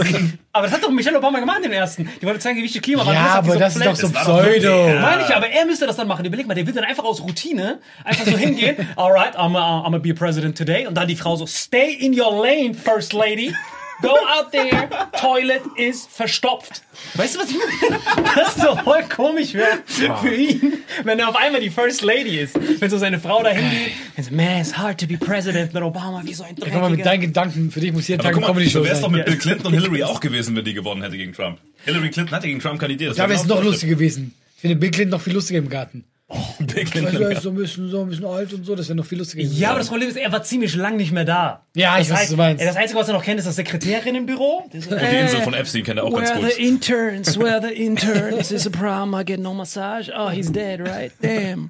[0.56, 2.10] Aber das hat doch Michelle Obama gemacht im ersten.
[2.22, 3.46] Die wollte zeigen, wie wichtig Klimawandel Ja, ist.
[3.46, 4.44] die aber das ist flat- doch so Pseudo.
[4.46, 6.24] wirklich- Meine ich, aber er müsste das dann machen.
[6.24, 8.78] Überleg mal, der wird dann einfach aus Routine einfach so hingehen.
[8.96, 10.88] Alright, I'm, I'm gonna be a president today.
[10.88, 13.54] Und dann die Frau so, stay in your lane, first lady.
[14.02, 16.82] Go out there, toilet is verstopft.
[17.16, 18.00] Weißt du, was ich meine?
[18.36, 19.80] Das ist so voll komisch wäre
[20.22, 22.56] für ihn, wenn er auf einmal die First Lady ist.
[22.82, 26.22] Wenn so seine Frau da hingeht so, man, it's hard to be president mit Obama,
[26.26, 27.04] wie so ein Guck mal, mit Dreckiger.
[27.06, 29.18] deinen Gedanken, für dich muss jeden Aber Tag eine Comedy-Show so wär's doch sein.
[29.18, 31.60] mit Bill Clinton und Hillary auch gewesen, wenn die gewonnen hätte gegen Trump.
[31.86, 33.12] Hillary Clinton hat ja gegen Trump kandidiert.
[33.12, 34.34] Das Da wäre es noch lustiger gewesen.
[34.56, 36.04] Ich finde Bill Clinton noch viel lustiger im Garten.
[36.28, 37.22] Bill Weil Clinton.
[37.22, 39.20] er ist so ein bisschen, so ein bisschen alt und so, das wäre noch viel
[39.20, 39.44] lustiger.
[39.44, 41.62] Ja, aber das Problem ist, er war ziemlich lang nicht mehr da.
[41.76, 42.66] Ja, ich das weiß, was du meinst.
[42.66, 44.64] Das Einzige, was er noch kennt, ist das Sekretärin im Büro.
[44.64, 46.54] Und die Insel von Epstein kennt er auch ganz Where gut.
[46.54, 47.38] the interns?
[47.40, 48.52] Where the interns?
[48.52, 49.14] Is a problem?
[49.14, 50.10] I get no massage.
[50.18, 51.12] Oh, he's dead, right?
[51.22, 51.70] Damn.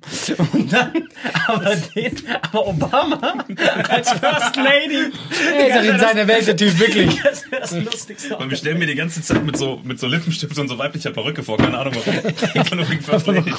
[0.54, 1.10] Und dann,
[1.48, 3.46] aber, den, aber Obama
[3.90, 5.12] als First Lady.
[5.58, 7.22] Er ist in seiner Welt der Typ, wirklich.
[7.26, 8.38] Das wäre das Lustigste.
[8.38, 11.12] Und wir stellen mir die ganze Zeit mit so, mit so Lippenstift und so weiblicher
[11.12, 11.58] Perücke vor.
[11.58, 12.20] Keine Ahnung warum.
[12.54, 13.52] Einfach nur wegen First Lady.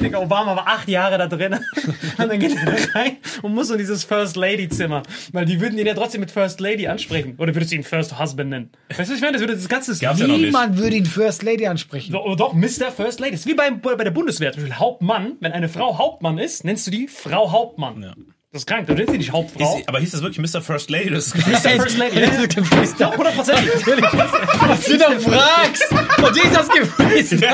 [0.00, 1.54] Digga, Obama war acht Jahre da drin.
[2.18, 5.02] Und dann geht er da rein und muss so in dieses First Lady Zimmer.
[5.32, 7.34] Weil die würden ihn ja trotzdem mit First Lady ansprechen.
[7.38, 8.70] Oder würdest du ihn First Husband nennen?
[8.88, 9.32] Weißt du, was ich meine?
[9.32, 10.46] Das würde das ganze Gab's ja noch nicht.
[10.46, 12.14] Niemand würde ihn First Lady ansprechen.
[12.14, 12.90] Oh, doch, Mr.
[12.94, 13.32] First Lady.
[13.32, 14.52] Das ist wie bei, bei der Bundeswehr.
[14.52, 15.32] Zum Beispiel Hauptmann.
[15.40, 18.02] Wenn eine Frau Hauptmann ist, nennst du die Frau Hauptmann.
[18.02, 18.14] Ja.
[18.52, 18.86] Das ist krank.
[18.86, 19.78] Du nennst sie nicht Hauptfrau.
[19.78, 20.60] Ist, aber hieß das wirklich Mr.
[20.60, 21.10] First Lady?
[21.10, 21.70] Das ist Mr.
[21.70, 22.20] First Lady.
[22.20, 23.70] Ja, Was hundertprozentig.
[23.84, 25.90] du doch fragst!
[25.90, 27.44] Und die ist das gewesen.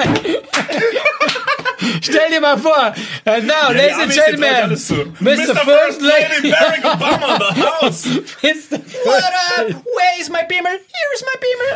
[2.02, 2.94] Stell dir mal vor,
[3.26, 4.70] uh, now, ladies and gentlemen,
[5.20, 5.56] Mr.
[5.64, 8.06] First Lady, Barack Obama in the house.
[8.42, 8.78] Mr.
[9.04, 9.84] What up?
[9.84, 10.70] Where is my beamer?
[10.70, 11.70] Here is my beamer.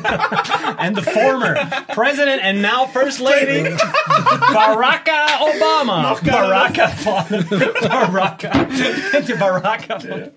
[0.78, 1.56] and the former
[1.94, 6.16] president and now first lady, Baracka Obama.
[6.18, 7.24] Baracka von
[7.88, 8.50] Baracka.
[9.10, 10.30] Kennt ihr Baracka von?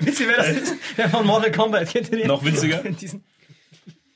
[0.00, 0.74] Wisst ihr, wer das ist?
[0.96, 1.88] Der von Mortal Kombat.
[1.90, 2.28] Kennt ihr den?
[2.28, 2.78] Noch witziger?
[2.78, 3.24] Diesen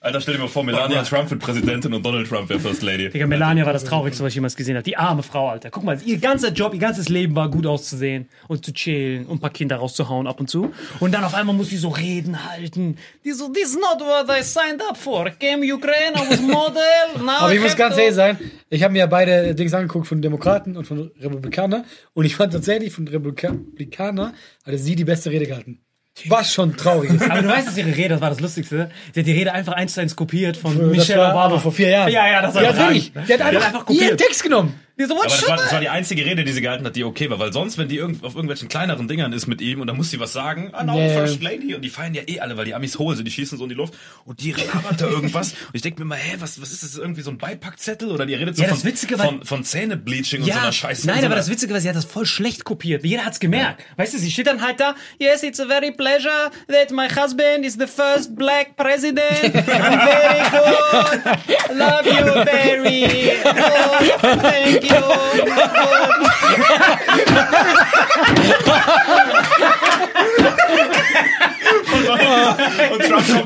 [0.09, 3.11] Alter, stell dir mal vor, Melania Trump wird Präsidentin und Donald Trump wäre First Lady.
[3.11, 4.83] Digga, Melania war das Traurigste, was ich jemals gesehen habe.
[4.83, 5.69] Die arme Frau, Alter.
[5.71, 9.37] Guck mal, ihr ganzer Job, ihr ganzes Leben war gut auszusehen und zu chillen und
[9.37, 10.73] ein paar Kinder rauszuhauen ab und zu.
[11.01, 12.97] Und dann auf einmal muss sie so Reden halten.
[13.23, 15.29] Die so, this is not what I signed up for.
[15.39, 16.81] Came Ukraine, I was model.
[17.23, 18.39] Now Aber ich I muss ganz ehrlich sein,
[18.71, 22.55] ich habe mir ja beide Dings angeguckt von Demokraten und von Republikaner und ich fand
[22.55, 24.33] tatsächlich von Republika Republikaner
[24.65, 25.83] hatte sie die beste Rede gehalten.
[26.29, 27.31] Was schon traurig ist.
[27.31, 28.91] Aber du weißt, dass ihre Rede, das war das Lustigste.
[29.15, 31.59] Sie hat die Rede einfach eins zu eins kopiert von Michelle Obama.
[31.59, 32.11] vor vier Jahren.
[32.13, 34.05] Ja, ja, das war Die hat wirklich, die hat einfach, einfach kopiert.
[34.05, 34.75] ihren Text genommen.
[34.99, 36.97] Die so, what Aber das war, das war die einzige Rede, die sie gehalten hat,
[36.97, 37.39] die okay war.
[37.39, 40.11] Weil sonst, wenn die irgend, auf irgendwelchen kleineren Dingern ist mit ihm und dann muss
[40.11, 41.13] sie was sagen, ah, no, Ja, ja.
[41.21, 41.75] First Lady.
[41.75, 43.69] Und die feiern ja eh alle, weil die Amis hohl sind, die schießen so in
[43.71, 45.53] die Luft und die labert da irgendwas.
[45.53, 46.97] Und ich denke mir mal, hä, was, was ist das?
[46.97, 48.11] Irgendwie so ein Beipackzettel?
[48.11, 51.07] Oder die redet so Ja, das von, Witzige von, von Zähnebleaching und so einer Scheiße.
[51.07, 53.05] Nein, so aber einer- das Witzige war, sie hat das voll schlecht kopiert.
[53.05, 53.85] Jeder hat's gemerkt.
[53.97, 57.65] Weißt du, sie steht dann halt da, yes, it's a very pleasure that my husband
[57.65, 59.29] is the first black president.
[59.45, 61.77] I'm very good.
[61.79, 63.03] Love you very
[63.45, 64.41] good.
[64.43, 64.88] Thank you.
[64.89, 66.25] Und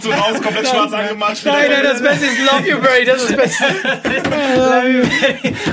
[0.02, 1.38] Trump kommt so raus, komplett schwarz angemacht.
[1.44, 3.64] Nein, nein, das Beste ist Love You Very, das ist das Beste.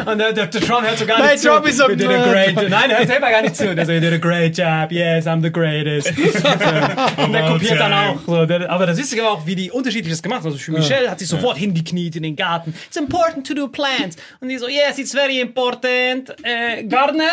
[0.05, 1.69] Und der, der, der Trump hört so gar Nein, nicht Trump zu.
[1.69, 3.75] ist so- You did a great, nein, hört selber gar nicht zu.
[3.75, 4.91] Der so, you did a great job.
[4.91, 6.07] Yes, I'm the greatest.
[7.17, 8.17] Und der kopiert dann auch.
[8.25, 10.47] So, aber das Witzige war auch, wie die unterschiedlich das gemacht haben.
[10.47, 12.73] Also für Michelle hat sich sofort hingekniet in den Garten.
[12.87, 14.17] It's important to do plants.
[14.39, 16.29] Und die so, yes, it's very important.
[16.43, 17.23] Äh, Gardner?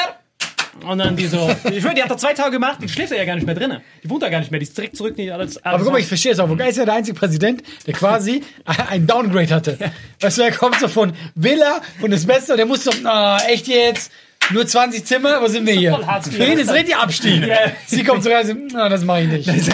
[0.84, 3.24] Und dann die so, ich schwör, die hat da zwei Tage gemacht, die schläft ja
[3.24, 3.80] gar nicht mehr drinnen.
[4.02, 5.16] Die wohnt da gar nicht mehr, die ist direkt zurück.
[5.16, 6.48] Die alles, alles Aber guck mal, ich verstehe es auch.
[6.48, 8.42] Wobei ist ja der einzige Präsident, der quasi
[8.90, 9.78] ein Downgrade hatte.
[10.20, 13.38] Weißt du, er kommt so von Villa, von das Beste, und der muss so, na,
[13.46, 14.12] echt jetzt?
[14.52, 15.42] Nur 20 Zimmer?
[15.42, 15.98] Wo sind wir hier?
[16.30, 17.44] Für ihn ist richtig Abstieg.
[17.44, 17.56] Ja.
[17.86, 19.70] Sie kommt so rein, so, na, das mache ich nicht.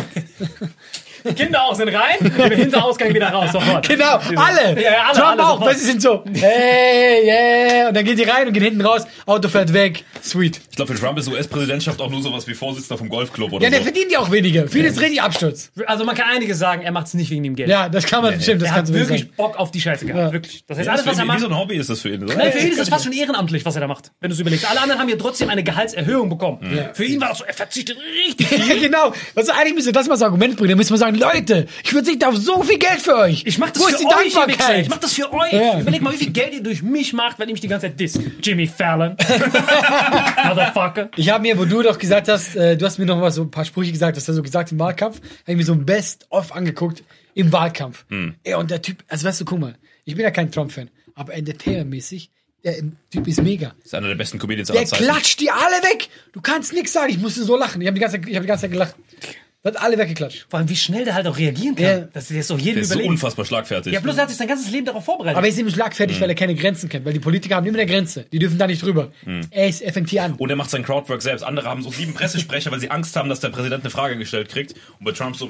[1.29, 3.89] Die Kinder auch sind rein, den Hinterausgang wieder raus, sofort.
[3.89, 4.75] Genau, alle.
[4.81, 5.67] Ja, ja, alle, Trump alle auch, sofort.
[5.71, 7.89] weil sie sind so, hey, yeah.
[7.89, 10.05] Und dann geht die rein und geht hinten raus, Auto fährt weg.
[10.23, 10.61] Sweet.
[10.71, 13.71] Ich glaube, für Trump ist US-Präsidentschaft auch nur sowas wie Vorsitzender vom Golfclub oder Ja,
[13.71, 13.85] der so.
[13.85, 14.69] verdient ja auch weniger.
[14.69, 15.73] Für ihn ist richtig Absturz.
[15.87, 17.69] Also man kann einiges sagen, er macht es nicht wegen dem Geld.
[17.69, 19.37] Ja, das kann man, stimmt, das er hat kannst du wirklich wirklich sagen.
[19.37, 20.21] Bock auf die Scheiße gehabt.
[20.27, 20.33] Ja.
[20.33, 20.65] Wirklich.
[20.67, 21.41] Das heißt, Ja, alles, was er wie, wie macht.
[21.41, 22.35] so ein Hobby ist das für ihn, oder?
[22.37, 24.41] Nein, für ihn ist das fast schon ehrenamtlich, was er da macht, wenn du es
[24.41, 24.69] überlegst.
[24.71, 26.59] Alle anderen haben ja trotzdem eine Gehaltserhöhung bekommen.
[26.95, 28.69] Für ihn war das so, er verzichtet richtig viel.
[28.77, 29.13] Ja, genau.
[29.35, 30.71] Also eigentlich müsste das mal das Argument bringen.
[30.71, 33.45] Da müsste man sagen, Leute, ich verzichte auf so viel Geld für euch.
[33.47, 34.33] Ich mach das Wo für ist die euch.
[34.35, 34.83] Dankbarkeit?
[34.83, 35.53] Ich mach das für euch.
[35.53, 35.81] Ja.
[35.81, 37.99] Überleg mal, wie viel Geld ihr durch mich macht, weil ihr mich die ganze Zeit
[38.01, 38.21] disst.
[38.43, 39.17] Jimmy Fallon.
[40.49, 41.11] Motherfucker.
[41.17, 43.43] Ich habe mir, wo du doch gesagt hast, äh, du hast mir noch mal so
[43.43, 45.85] ein paar Sprüche gesagt, was er so gesagt im Wahlkampf, habe ich mir so ein
[45.85, 47.03] Best-of angeguckt
[47.35, 48.05] im Wahlkampf.
[48.09, 48.35] Hm.
[48.45, 51.35] Ey, und der Typ, also weißt du, guck mal, ich bin ja kein Trump-Fan, aber
[51.35, 52.31] Entertainer-mäßig,
[52.65, 52.77] der
[53.11, 53.75] Typ ist mega.
[53.85, 55.05] ist einer der besten Comedians Der aller Zeiten.
[55.05, 56.09] klatscht die alle weg.
[56.33, 57.11] Du kannst nichts sagen.
[57.11, 57.81] Ich musste so lachen.
[57.81, 58.95] Ich habe die, ganze Zeit- ich hab die ganze Zeit gelacht.
[59.65, 60.47] Hat alle weggeklatscht.
[60.49, 61.85] Vor allem, wie schnell der halt auch reagieren kann.
[61.85, 61.99] Ja.
[62.13, 63.93] Das ist jetzt doch jedem Der ist so unfassbar schlagfertig.
[63.93, 65.37] ja, bloß er hat sich sein ganzes Leben darauf vorbereitet.
[65.37, 67.05] Aber er ist nämlich schlagfertig, weil er keine Grenzen kennt.
[67.05, 68.27] Weil die Politiker haben immer eine Grenze.
[68.33, 69.13] Die dürfen da nicht drüber.
[69.51, 70.35] Er, ist, er fängt hier an.
[70.35, 71.43] Und er macht sein Crowdwork selbst.
[71.45, 74.49] Andere haben so sieben Pressesprecher, weil sie Angst haben, dass der Präsident eine Frage gestellt
[74.49, 74.75] kriegt.
[74.99, 75.47] Und bei Trump so,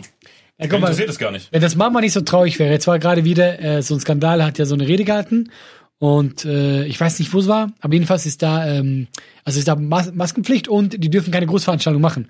[0.59, 1.49] Ja, guck mal, interessiert es gar nicht.
[1.51, 4.45] wenn das Mama nicht so traurig wäre, jetzt war gerade wieder äh, so ein Skandal,
[4.45, 5.51] hat ja so eine Rede gehalten
[5.99, 9.07] und äh, ich weiß nicht, wo es war, aber jedenfalls ist da, ähm,
[9.45, 12.29] also ist da Mas Maskenpflicht und die dürfen keine Großveranstaltung machen.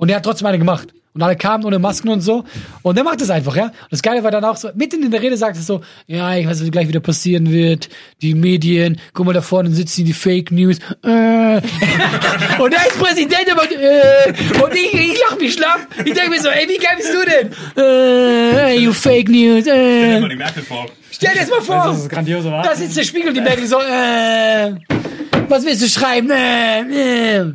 [0.00, 0.94] Und er hat trotzdem eine gemacht.
[1.12, 2.44] Und alle kamen ohne Masken und so.
[2.82, 3.64] Und er macht das einfach, ja.
[3.64, 6.34] Und das Geile war dann auch so, mitten in der Rede sagt er so, ja,
[6.36, 7.90] ich weiß, was gleich wieder passieren wird.
[8.22, 10.78] Die Medien, guck mal da vorne sitzen die Fake News.
[11.02, 11.08] Äh.
[12.62, 14.62] und er ist Präsident, aber, äh.
[14.62, 15.80] Und ich, ich lach mich schlapp.
[15.98, 17.84] Ich denke mir so, ey, wie geil bist du denn?
[17.84, 20.20] Äh, you Fake News, Stell dir äh.
[20.20, 20.86] mal die Merkel vor.
[21.10, 21.84] Stell dir das mal vor.
[21.88, 22.62] das ist grandios, oder?
[22.62, 24.76] Da sitzt der Spiegel und die Merkel so, äh.
[25.50, 26.30] Was willst du schreiben?
[26.30, 27.54] Äh, äh.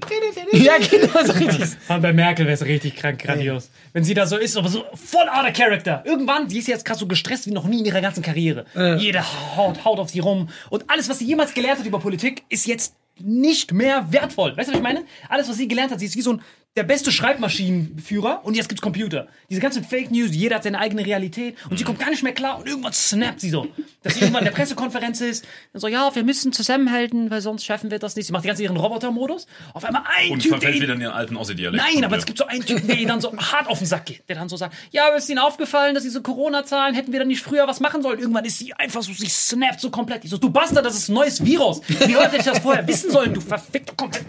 [0.51, 1.77] Ja, genau so richtig.
[1.87, 3.69] Und bei Merkel wäre es richtig krank, grandios.
[3.93, 6.03] Wenn sie da so ist, aber so voll out of character.
[6.05, 8.65] Irgendwann, die ist jetzt gerade so gestresst wie noch nie in ihrer ganzen Karriere.
[8.97, 9.23] Jeder
[9.55, 10.49] haut, haut auf sie rum.
[10.69, 14.57] Und alles, was sie jemals gelernt hat über Politik, ist jetzt nicht mehr wertvoll.
[14.57, 15.05] Weißt du, was ich meine?
[15.29, 16.41] Alles, was sie gelernt hat, sie ist wie so ein
[16.75, 19.27] der beste Schreibmaschinenführer und jetzt gibt's Computer.
[19.49, 22.33] Diese ganzen Fake News, jeder hat seine eigene Realität und sie kommt gar nicht mehr
[22.33, 23.67] klar und irgendwann snappt sie so.
[24.03, 27.63] Dass sie irgendwann in der Pressekonferenz ist und so, ja, wir müssen zusammenhalten, weil sonst
[27.63, 28.25] schaffen wir das nicht.
[28.25, 29.47] Sie macht die ganze ihren Robotermodus.
[29.73, 31.81] Auf einmal ein Und Typ, der verfällt wieder in ihren alten Aussie-Dialekt.
[31.81, 34.07] Nein, aber es gibt so einen Typen, der ihr dann so hart auf den Sack
[34.07, 37.19] geht, der dann so sagt, ja, aber ist Ihnen aufgefallen, dass diese Corona-Zahlen, hätten wir
[37.19, 38.19] dann nicht früher was machen sollen?
[38.19, 40.25] Irgendwann ist sie einfach so, sie snappt so komplett.
[40.25, 41.81] Ich so, du Bastard, das ist ein neues Virus.
[41.87, 44.25] Wie hätte ich das vorher wissen sollen, du verfickter komplett.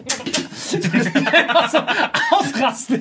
[2.44, 2.94] Einfach so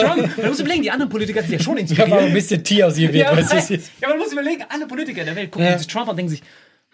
[0.00, 0.36] Trump.
[0.38, 2.34] Man muss überlegen, die anderen Politiker sind ja schon Ich habe ein inspiriert.
[2.34, 3.74] bisschen T aus ihr wird, Ja, weißt du?
[3.74, 5.78] aber, ja, man muss überlegen, alle Politiker der Welt gucken Ja.
[5.78, 6.42] sich Trump an und denken sich,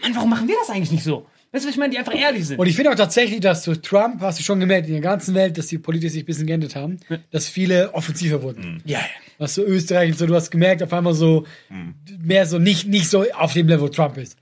[0.02, 1.26] Mann, warum machen wir das eigentlich nicht so?
[1.52, 1.90] Weißt du, was ich meine?
[1.92, 2.58] Die einfach ehrlich sind.
[2.58, 5.34] Und ich finde auch tatsächlich, dass durch Trump, hast du schon gemerkt, in der ganzen
[5.34, 6.98] Welt, dass die Politiker sich ein bisschen geändert haben,
[7.30, 8.82] dass viele offensiver wurden.
[8.84, 9.00] ja,
[9.38, 11.46] Was so Österreich und so, du hast gemerkt, auf einmal so,
[12.18, 14.36] mehr so, nicht, nicht so auf dem Level, wo Trump ist.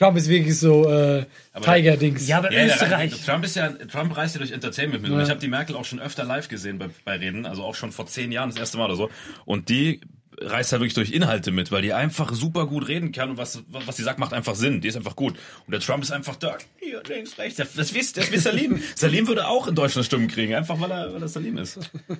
[0.00, 1.26] Trump ist wirklich so, äh,
[1.62, 2.26] Tiger-Dings.
[2.26, 3.12] ja, aber Ja, der- Österreich.
[3.24, 5.10] Trump ist ja, Trump reist ja durch Entertainment mit.
[5.12, 7.74] Und ich habe die Merkel auch schon öfter live gesehen bei, bei Reden, also auch
[7.74, 9.10] schon vor zehn Jahren das erste Mal oder so.
[9.44, 10.00] Und die
[10.42, 13.62] reist halt wirklich durch Inhalte mit, weil die einfach super gut reden kann und was,
[13.68, 14.80] was sie sagt, macht einfach Sinn.
[14.80, 15.34] Die ist einfach gut.
[15.66, 16.56] Und der Trump ist einfach da.
[16.78, 17.56] Hier, links, rechts.
[17.58, 18.82] Das, das, wisst- das ist Salim.
[18.94, 21.78] Salim würde auch in Deutschland Stimmen kriegen, einfach weil er, weil er Salim ist.
[22.08, 22.14] Ah,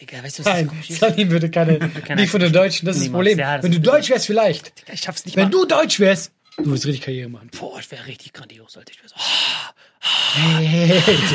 [0.00, 1.00] Digga, weißt du, was Nein, das ist?
[1.00, 1.78] Salim würde keine,
[2.16, 3.12] nicht von den Deutschen, das ist das.
[3.12, 3.38] Problem.
[3.38, 4.72] Ja, das Wenn du Deutsch wärst, vielleicht.
[4.90, 5.50] Ich schaff's nicht Wenn mal.
[5.50, 7.50] du Deutsch wärst, du würdest richtig Karriere machen.
[7.58, 8.92] Boah, ich wäre richtig grandios, Alter.
[8.92, 9.14] Ich wär so,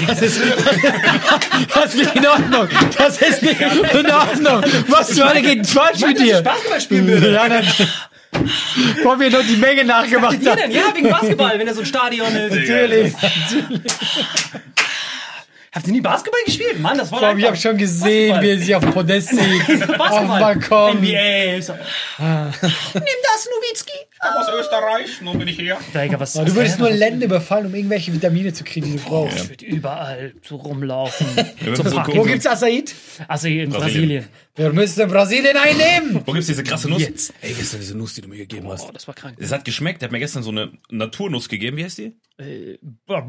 [0.08, 0.40] Das ist,
[1.74, 2.70] das ist nicht in Ordnung.
[2.98, 4.64] Das ist nicht in Ordnung.
[4.88, 6.42] Was zur Hölle geht falsch mit dir?
[6.42, 7.34] Basketball spielen würde.
[7.34, 7.66] Ja, dann,
[9.04, 10.58] Wo wir nur die Menge nachgemacht haben.
[10.58, 10.72] denn?
[10.72, 12.56] Ja, wegen Basketball, wenn er so ein Stadion ist.
[12.56, 13.14] Natürlich.
[15.74, 16.80] Habt ihr nie Basketball gespielt?
[16.80, 19.42] Mann, das war Vor Ich habe schon gesehen, wie er sich auf dem Podest sieht.
[19.42, 20.40] auf dem Basketball.
[20.40, 20.98] Balkon.
[21.00, 21.62] NBA.
[21.62, 21.74] So.
[21.74, 23.92] Nimm das, Nowitzki.
[24.20, 25.78] Aus Österreich, nun bin ich hier.
[25.94, 29.38] Digga, was Du würdest nur Länder überfallen, um irgendwelche Vitamine zu kriegen, die du brauchst.
[29.46, 31.28] Ich würde überall so rumlaufen.
[31.76, 31.84] so.
[31.86, 32.84] Wo gibt's Acai?
[33.28, 33.72] Also in Brasilien.
[33.72, 34.26] Brasilien.
[34.56, 36.22] Wir müssen Brasilien einnehmen.
[36.26, 37.02] Wo gibt's diese krasse Nuss?
[37.02, 37.34] Jetzt.
[37.42, 38.86] Ey, gestern diese Nuss, die du mir gegeben hast.
[38.88, 39.36] Oh, das war krank.
[39.40, 40.02] Es hat geschmeckt.
[40.02, 41.76] Der hat mir gestern so eine Naturnuss gegeben.
[41.78, 42.14] Wie heißt die?
[42.40, 42.78] Ir-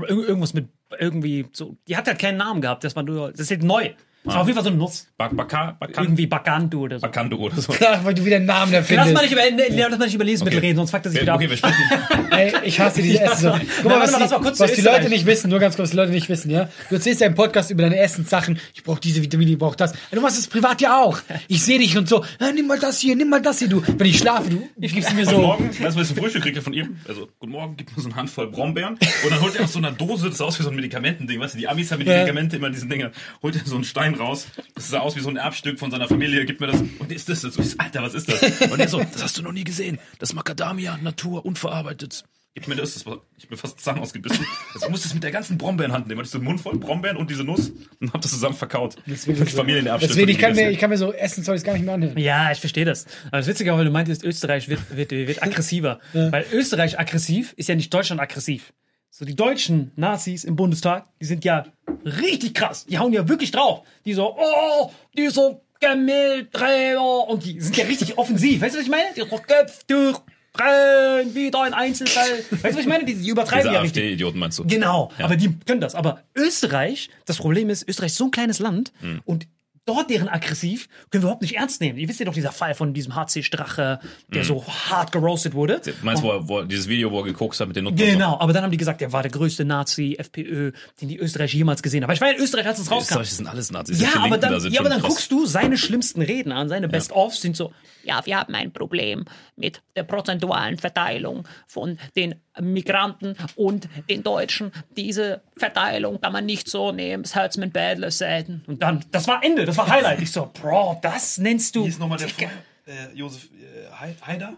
[0.09, 1.77] Irgendwas mit irgendwie so.
[1.89, 2.85] Die hat halt keinen Namen gehabt.
[2.85, 3.31] Das war nur.
[3.31, 3.91] Das ist halt neu.
[4.25, 5.07] Das war auf jeden Fall so eine Nuss.
[5.19, 7.03] Bak Baka, Bakan, Irgendwie Bacanto oder so.
[7.03, 7.75] Bakanto oder so.
[7.87, 9.13] Ach, weil du wieder einen Namen Lass erfindest.
[9.13, 9.43] mal nicht über,
[9.91, 10.67] lass mal nicht über Lebensmittel Okay.
[10.69, 11.51] reden, sonst fuckt er sich wieder Okay, ab.
[11.51, 11.83] wir sprechen.
[12.31, 13.51] Ey, ich hasse diese Essen so.
[13.51, 15.51] Guck Na, mal, warte was, mal, die, lass mal kurz was die Leute nicht wissen,
[15.51, 16.71] nur ganz kurz, die Leute nicht wissen, ja.
[16.89, 18.59] Du erzählst ja im Podcast über deine Essenssachen.
[18.75, 19.93] Ich brauche diese Vitamine, ich brauche das.
[20.11, 21.19] Du machst es privat ja auch.
[21.49, 22.25] Ich sehe dich und so.
[22.41, 23.83] Ja, nimm mal das hier, nimm mal das hier, du.
[23.87, 25.43] Wenn ich schlafe, du gibst mir Guten so.
[25.43, 26.97] Morgen, weißt du, was ich zum Frühstück kriege von ihm?
[27.07, 28.95] Also, guten Morgen, gibt mir so eine Handvoll Brombeeren.
[28.95, 31.39] Und dann holt er aus so einer Dose, das sah aus wie so ein Medikamentending,
[31.41, 32.15] weißt du, die Amis haben die Ja.
[32.17, 33.13] Medikamente immer in diesen Dingern.
[33.43, 36.09] Holt er so einen Stein raus, das sah aus wie so ein Erbstück von seiner
[36.09, 36.81] Familie, gibt mir das.
[36.81, 37.79] Und ist das das?
[37.79, 38.71] Alter, was ist das?
[38.71, 39.99] Und er so, das hast du noch nie gesehen.
[40.19, 42.25] Das Macadamia, Natur, unverarbeitet.
[42.57, 44.47] Gib mir das, das war, ich hab mir fast Zahn ausgebissen.
[44.75, 46.21] Also, ich musste es mit der ganzen Brombeerenhand nehmen.
[46.21, 48.95] Ich so den Mund voll Brombeeren und diese Nuss und hab das zusammen verkaut.
[49.09, 49.57] Das wirklich so.
[49.57, 50.11] Familienerbstück.
[50.11, 52.17] Deswegen, ich kann, mir, ich kann mir so Essen-Zeugs gar nicht mehr anhören.
[52.17, 53.07] Ja, ich verstehe das.
[53.27, 55.99] Aber das Witzige, weil du meintest, Österreich wird, wird, wird aggressiver.
[56.13, 58.73] Weil Österreich aggressiv ist ja nicht Deutschland aggressiv.
[59.17, 61.67] So, die deutschen Nazis im Bundestag, die sind ja
[62.05, 62.85] richtig krass.
[62.87, 63.83] Die hauen ja wirklich drauf.
[64.05, 67.29] Die so, oh, die so Gemäldträger.
[67.29, 68.61] Und die sind ja richtig offensiv.
[68.61, 69.05] Weißt du, was ich meine?
[69.15, 70.19] Die so, Köpf durch,
[70.59, 72.27] rein, wieder ein Einzelfall.
[72.51, 73.05] Weißt du, was ich meine?
[73.05, 74.03] Die, die übertreiben Diese ja richtig.
[74.03, 74.65] AfD-Idioten meinst du?
[74.67, 75.95] Genau, aber die können das.
[75.95, 79.21] Aber Österreich, das Problem ist, Österreich ist so ein kleines Land Hm.
[79.25, 79.47] und
[79.87, 81.99] dort deren aggressiv können wir überhaupt nicht ernst nehmen.
[81.99, 84.49] Ihr wisst ja doch dieser Fall von diesem HC Strache, der Hm.
[84.49, 85.81] so hart geroastet wurde.
[86.03, 87.97] Meinst du, wo, er- wo, dieses Video, wo er gekokst hat mit den Nutten?
[87.97, 91.53] Genau, aber dann haben die gesagt, er war der größte Nazi, FPÖ, den die Österreich
[91.55, 92.09] jemals gesehen haben.
[92.11, 93.15] Aber ich war in Österreich, als es rauskam.
[93.21, 94.01] Österreich sind alles Nazis.
[94.01, 95.11] Ja, aber dann, da sind ja, aber dann krass.
[95.11, 97.73] guckst du seine schlimmsten Reden an, seine Best-ofs sind so,
[98.05, 99.25] ja, wir haben ein Problem
[99.57, 104.73] mit der prozentualen Verteilung von den Migranten und den Deutschen.
[104.97, 108.63] Diese Verteilung kann man nicht so nehmen, das hurts mit Badler Seiten.
[108.67, 110.21] Und dann, das war Ende, das war Highlight.
[110.23, 111.85] Ich so, Bro, das nennst du...
[111.85, 112.29] Wie ist nochmal der.
[112.29, 112.49] Vor-
[112.87, 113.91] äh, Josef äh,
[114.27, 114.55] Haider?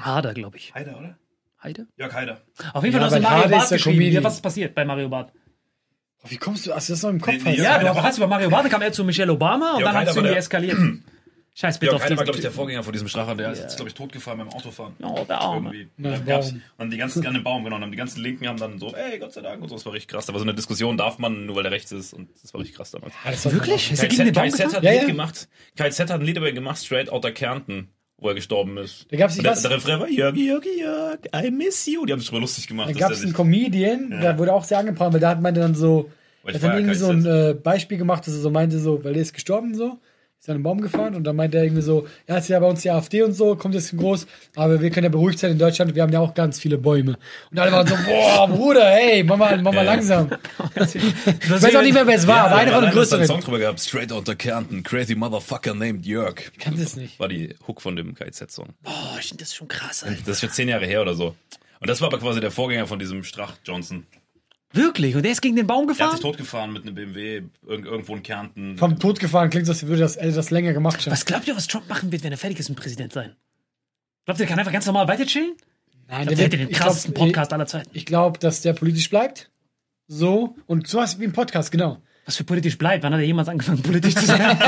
[0.00, 0.74] Hader, glaube ich.
[0.74, 1.16] Haider, oder?
[1.62, 1.86] Heide?
[1.96, 2.40] Jörg Haider.
[2.72, 4.12] Auf jeden Fall Ja, hast du weil Mario Barth geschrieben.
[4.12, 5.32] Ja, was ist passiert bei Mario Barth?
[6.28, 6.74] Wie kommst du?
[6.74, 7.34] Hast du das noch im Kopf?
[7.34, 7.58] Nee, nee, hast?
[7.58, 9.80] Ja, Haider du war- hast über Mario Barth, dann kam er zu Michelle Obama und
[9.80, 10.78] Jörg dann hat es irgendwie eskaliert.
[11.60, 12.52] Scheiß bitte Jörg auf war, glaube ich, der.
[12.52, 13.34] Vorgänger von diesem Strache.
[13.34, 14.94] Der ist jetzt, glaube ich, totgefahren beim Autofahren.
[15.02, 15.70] Oh, der Arme.
[15.74, 15.88] Irgendwie.
[15.96, 16.62] Na, Da gab's, Baum.
[16.78, 17.90] und die ganzen, an den Baum genommen haben.
[17.90, 19.74] Die ganzen Linken haben dann so, ey, Gott sei Dank und so.
[19.74, 20.26] Das war richtig krass.
[20.26, 22.14] Da war so eine Diskussion, darf man, nur weil der rechts ist.
[22.14, 23.12] Und das war richtig krass damals.
[23.24, 23.90] Ja, das war- Wirklich?
[23.90, 24.72] Ist er KZ, gegen den Baum KZ gefahren?
[24.74, 25.06] hat ein Ja, Lied ja.
[25.08, 25.48] gemacht.
[25.76, 27.88] KZ hat ein Lied dabei gemacht, Straight Outta Kärnten.
[28.20, 29.06] wo er gestorben ist.
[29.10, 32.04] Da gab's Und nicht der, was- der Refrain war, Jörg, Jörg, Jörg, I miss you.
[32.06, 32.88] Die haben sich drüber lustig gemacht.
[32.88, 34.20] Da gab es einen Comedian, Ja.
[34.20, 36.10] der wurde auch sehr angeprangert, weil da hat man dann so,
[36.46, 39.22] hat dann irgendwie so ein äh, Beispiel gemacht, dass er so meinte, so, weil der
[39.22, 39.98] ist gestorben so,
[40.40, 42.66] ist an einen Baum gefahren und dann meinte er irgendwie so, ja, ist ja bei
[42.66, 45.58] uns die AfD und so, kommt jetzt groß, aber wir können ja beruhigt sein in
[45.58, 47.18] Deutschland, wir haben ja auch ganz viele Bäume.
[47.50, 49.92] Und alle waren so, boah, Bruder, hey, mach mal, mach mal Ja.
[49.94, 50.30] langsam.
[50.74, 51.02] Das Ich
[51.50, 53.26] weiß auch nicht mehr, wer es war, Ja, aber einer von den größeren.
[53.26, 53.80] Song drüber gehabt.
[53.80, 56.40] Straight out of Kärnten, crazy motherfucker named Jörg.
[56.52, 57.18] Ich kann das nicht.
[57.18, 58.68] War die Hook von dem KZ-Song.
[59.18, 60.18] Ich finde das schon krass, Alter.
[60.24, 61.34] Das ist schon zehn Jahre her oder so.
[61.80, 64.06] Und das war aber quasi der Vorgänger von diesem Strach Johnson.
[64.72, 65.16] Wirklich?
[65.16, 66.12] Und der ist gegen den Baum Der hat gefahren?
[66.12, 68.76] sich totgefahren mit einem BMW irg irgendwo in Kärnten.
[68.76, 71.12] Vom Tod gefahren klingt, als würde das, äh, das länger gemacht haben.
[71.12, 73.34] Was glaubt ihr, was Trump machen wird, wenn er fertig ist mit Präsident sein?
[74.26, 75.54] Glaubt ihr, der kann einfach ganz normal weiter chillen?
[76.06, 77.90] Nein, glaub, der hätte den krassesten glaub, Podcast aller Zeiten.
[77.92, 79.50] Ich glaube, dass der politisch bleibt.
[80.06, 80.54] So.
[80.66, 82.02] Und sowas wie ein Podcast, genau.
[82.28, 83.04] Was für politisch bleibt?
[83.04, 84.38] Wann hat er jemals angefangen, politisch zu sein?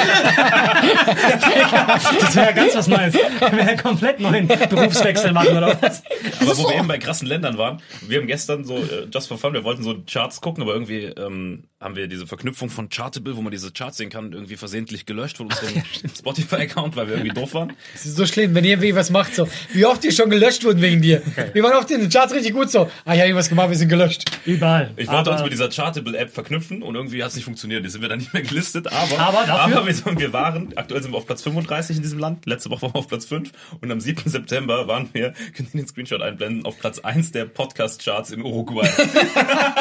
[2.21, 3.13] das wäre ja ganz was Neues.
[3.13, 6.03] Wir wäre komplett neuen Berufswechsel machen oder was?
[6.41, 9.37] Aber wo wir eben bei krassen Ländern waren, wir haben gestern so, äh, just for
[9.37, 13.37] fun, wir wollten so Charts gucken, aber irgendwie ähm, haben wir diese Verknüpfung von Chartable,
[13.37, 15.83] wo man diese Charts sehen kann, irgendwie versehentlich gelöscht von unserem
[16.15, 17.73] Spotify-Account, weil wir irgendwie doof waren.
[17.95, 19.49] Das ist so schlimm, wenn ihr irgendwie was macht, so.
[19.73, 21.23] Wie oft ihr schon gelöscht wurden wegen dir.
[21.55, 22.83] Wir waren oft in den Charts richtig gut so.
[23.05, 24.31] Ah, ich habe irgendwas gemacht, wir sind gelöscht.
[24.45, 24.91] Überall.
[24.97, 27.83] Ich wollte Aber- uns mit dieser Chartable-App verknüpfen und irgendwie hat es nicht funktioniert.
[27.83, 31.03] Jetzt sind wir da nicht mehr gelistet, aber, Aber dafür- aber wir, wir waren, aktuell
[31.03, 33.51] sind wir auf Platz 35 in diesem Land, letzte Woche waren wir auf Platz 5
[33.81, 34.29] und am 7.
[34.31, 38.87] September waren wir, könnt ihr den Screenshot einblenden, auf Platz 1 der Podcast-Charts in Uruguay.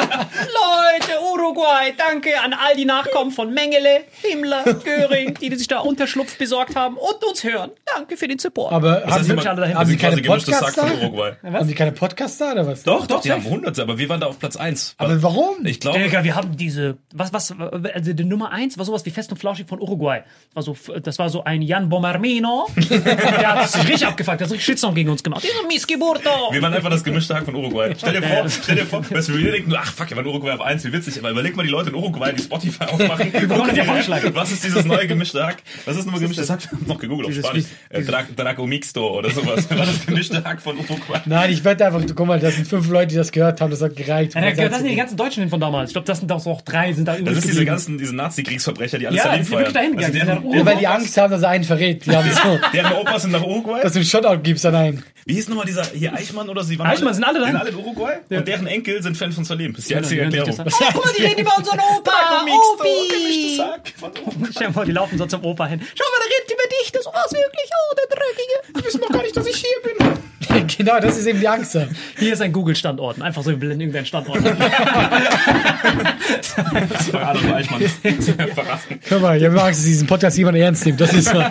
[0.00, 6.36] Leute, Uruguay, danke an all die Nachkommen von Mengele, Himmler, Göring, die sich da Unterschlupf
[6.38, 7.70] besorgt haben und uns hören.
[7.94, 8.72] Danke für den Support.
[8.72, 10.88] Aber haben sie, alle haben sie keine gemischtes Sack Podcaster?
[10.88, 11.32] von Uruguay.
[11.42, 12.82] Haben die keine Podcaster oder was?
[12.82, 14.94] Doch, doch, die haben hunderte, aber wir waren da auf Platz 1.
[14.98, 15.64] Aber warum?
[15.64, 17.54] Ich glaube, Digga, wir haben diese, was, was,
[17.94, 20.22] also die Nummer eins war sowas wie Fest und Flauschig von Uruguay.
[20.54, 22.68] War so, das war so ein Jan Bomarmino.
[22.76, 25.42] der hat sich richtig abgefuckt, der hat richtig Shitstorm gegen uns gemacht.
[25.42, 26.30] Dieser Missgeburto.
[26.50, 27.94] wir waren einfach das gemischte Hack von Uruguay.
[27.96, 30.60] Stell dir vor, stell dir vor, du, wir denken, ach fuck, wir waren Uruguay auf
[30.60, 33.32] 1, wie witzig, aber überleg mal die Leute in Uruguay, die Spotify aufmachen.
[33.74, 34.22] den Vorschlag.
[34.34, 35.58] Was ist dieses neue gemischte Hack?
[35.84, 36.60] Was ist nochmal gemischtes Hack?
[36.86, 37.64] Noch gegoogelt auf Spanisch.
[37.88, 39.68] Äh, Dra Draco Mixto oder sowas.
[39.70, 41.20] War das gemischte Hack von Uruguay?
[41.26, 43.70] Nein, ich wette einfach, du guck mal, das sind fünf Leute, die das gehört haben,
[43.70, 44.34] das hat gereicht.
[44.34, 45.90] Ja, das das sind die ganzen Deutschen von damals.
[45.90, 48.98] Ich glaube, das sind doch auch drei, sind da Das ist diese ganzen, diese Nazi-Kriegsverbrecher,
[48.98, 49.96] die alles Ja, dahin die sind wirklich feiern.
[49.96, 50.42] dahin Also gegangen.
[50.42, 52.06] deren, Die Ja, weil die Angst haben, dass er einen verrät.
[52.06, 53.80] Die haben so, deren Opas sind nach Uruguay.
[53.82, 55.04] dass du einen Shotout gibst an einen.
[55.26, 56.70] Wie hieß nochmal dieser, hier Eichmann oder so?
[56.70, 57.52] Die waren Eichmann sind alle die dahin.
[57.52, 59.72] sind alle in Uruguay und deren Enkel sind Fan von Salim.
[59.72, 60.66] Das ist die einzige Ja, die Erklärung.
[60.66, 62.44] Oh, guck mal, die reden über unseren Opa.
[62.74, 63.60] Opi.
[64.52, 65.80] Stell dir vor, die laufen so zum Opa hin.
[65.94, 66.92] Schau mal, der redet über dich.
[66.92, 67.70] Das war's wirklich.
[67.72, 68.78] Oh, der Dreckige.
[68.78, 70.29] Die wissen doch gar nicht, dass ich hier bin.
[70.78, 71.74] genau, das ist eben die Angst.
[71.74, 71.86] da.
[72.18, 73.20] Hier ist ein Google-Standort.
[73.20, 74.38] Einfach so, wir blenden irgendeinen Standort.
[77.10, 77.82] Verrat auf Eichmann.
[77.82, 79.00] Verraten.
[79.06, 81.00] Hör mal, ich habe Angst, dass diesen Podcast jemand ernst nimmt.
[81.00, 81.42] Das ist so.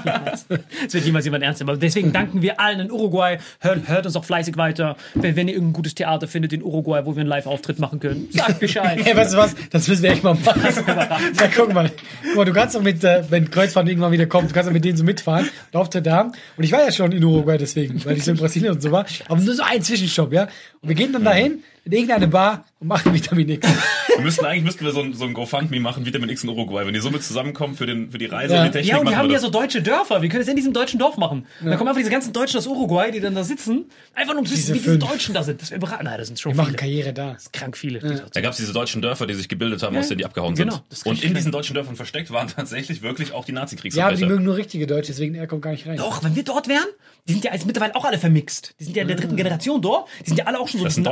[0.85, 1.69] Es wird niemals jemand ernst nehmen.
[1.69, 3.37] Aber deswegen danken wir allen in Uruguay.
[3.59, 4.97] Hört, hört uns auch fleißig weiter.
[5.13, 8.29] Wenn, wenn ihr irgendein gutes Theater findet in Uruguay, wo wir einen Live-Auftritt machen können,
[8.31, 8.99] sagt Bescheid.
[9.09, 9.55] Hey, weißt du was?
[9.71, 10.61] Das müssen wir echt mal machen.
[10.85, 11.91] ja, guck mal.
[12.23, 14.73] Guck mal, du kannst doch mit, äh, wenn Kreuzfahrt irgendwann wieder kommt, du kannst doch
[14.73, 16.31] mit denen so mitfahren und Auftritte haben.
[16.57, 18.91] Und ich war ja schon in Uruguay deswegen, weil ich so in Brasilien und so
[18.91, 19.05] war.
[19.27, 20.43] Aber nur so ein Zwischenstopp, ja?
[20.81, 23.67] Und wir gehen dann dahin in irgendeine Bar und machen Vitamin X.
[24.15, 26.85] Wir müssten eigentlich müssten wir so ein, so ein GoFundMe machen, Vitamin X in Uruguay.
[26.85, 28.61] Wenn die so mit zusammenkommen für, den, für die Reise Ja.
[28.61, 29.43] und die Technik, Ja, und die machen haben ja das.
[29.43, 30.21] so deutsche Dörfer.
[30.21, 31.45] Wir können jetzt in diesem deutschen Dorf machen.
[31.63, 33.85] Da kommen einfach diese ganzen Deutschen aus Uruguay, die dann da sitzen.
[34.13, 35.11] Einfach nur um zu wissen, Diese wie diese fünf.
[35.11, 35.61] Deutschen da sind.
[35.61, 36.03] Das wäre überraschend.
[36.05, 36.77] Nein, das sind schon Wir machen viele.
[36.77, 37.37] Karriere da.
[37.53, 37.99] Krank viele.
[38.33, 40.73] Da gab es diese deutschen Dörfer, die sich gebildet haben, aus denen die abgehauen genau.
[40.73, 40.83] sind.
[40.89, 43.65] Das ist Und in diesen deutschen Dörfern versteckt waren tatsächlich wirklich auch die Ja, aber
[43.67, 44.25] die Nazi-Kriegsverbrecher.
[44.27, 45.97] mögen nur richtige Deutsche, deswegen er kommt gar nicht rein.
[45.97, 46.85] Doch, wenn wir dort wären,
[47.27, 48.75] die sind ja jetzt mittlerweile auch alle vermixt.
[48.79, 50.07] Die sind ja in der dritten Generation dort.
[50.25, 51.03] Die sind ja alle auch schon so ein Das bisschen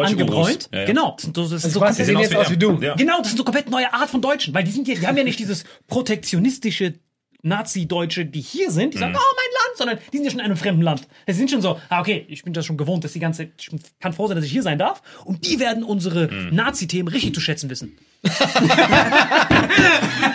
[0.66, 0.70] Angebräunt.
[0.74, 0.86] Ja, ja.
[0.86, 1.12] Genau.
[1.16, 2.80] Das sind so, das sind Also so quasi, die komplett, sehen jetzt aus wie du.
[2.82, 2.96] Ja.
[2.96, 4.54] genau, das sind so komplett neue Art von Deutschen.
[4.54, 6.96] Weil die sind ja, die haben ja nicht dieses protektionistische
[7.44, 9.18] Nazi-Deutsche, die hier sind, die sagen, Mhm.
[9.20, 11.08] oh, mein Land, sondern die sind ja schon in einem fremden Land.
[11.28, 13.70] Sie sind schon so, ah, okay, ich bin das schon gewohnt, dass die ganze, ich
[14.00, 15.02] kann froh sein, dass ich hier sein darf.
[15.24, 16.56] Und die werden unsere Mhm.
[16.56, 17.96] Nazi-Themen richtig zu schätzen wissen.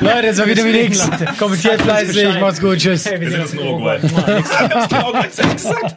[0.01, 1.07] Leute, das war Vitamin X.
[1.09, 1.25] Leute.
[1.39, 3.05] Kommentiert uns fleißig, macht's gut, tschüss.
[3.07, 3.99] Hey, Wir sind aus in Uruguay.
[4.89, 5.97] genau gleichzeitig gesagt.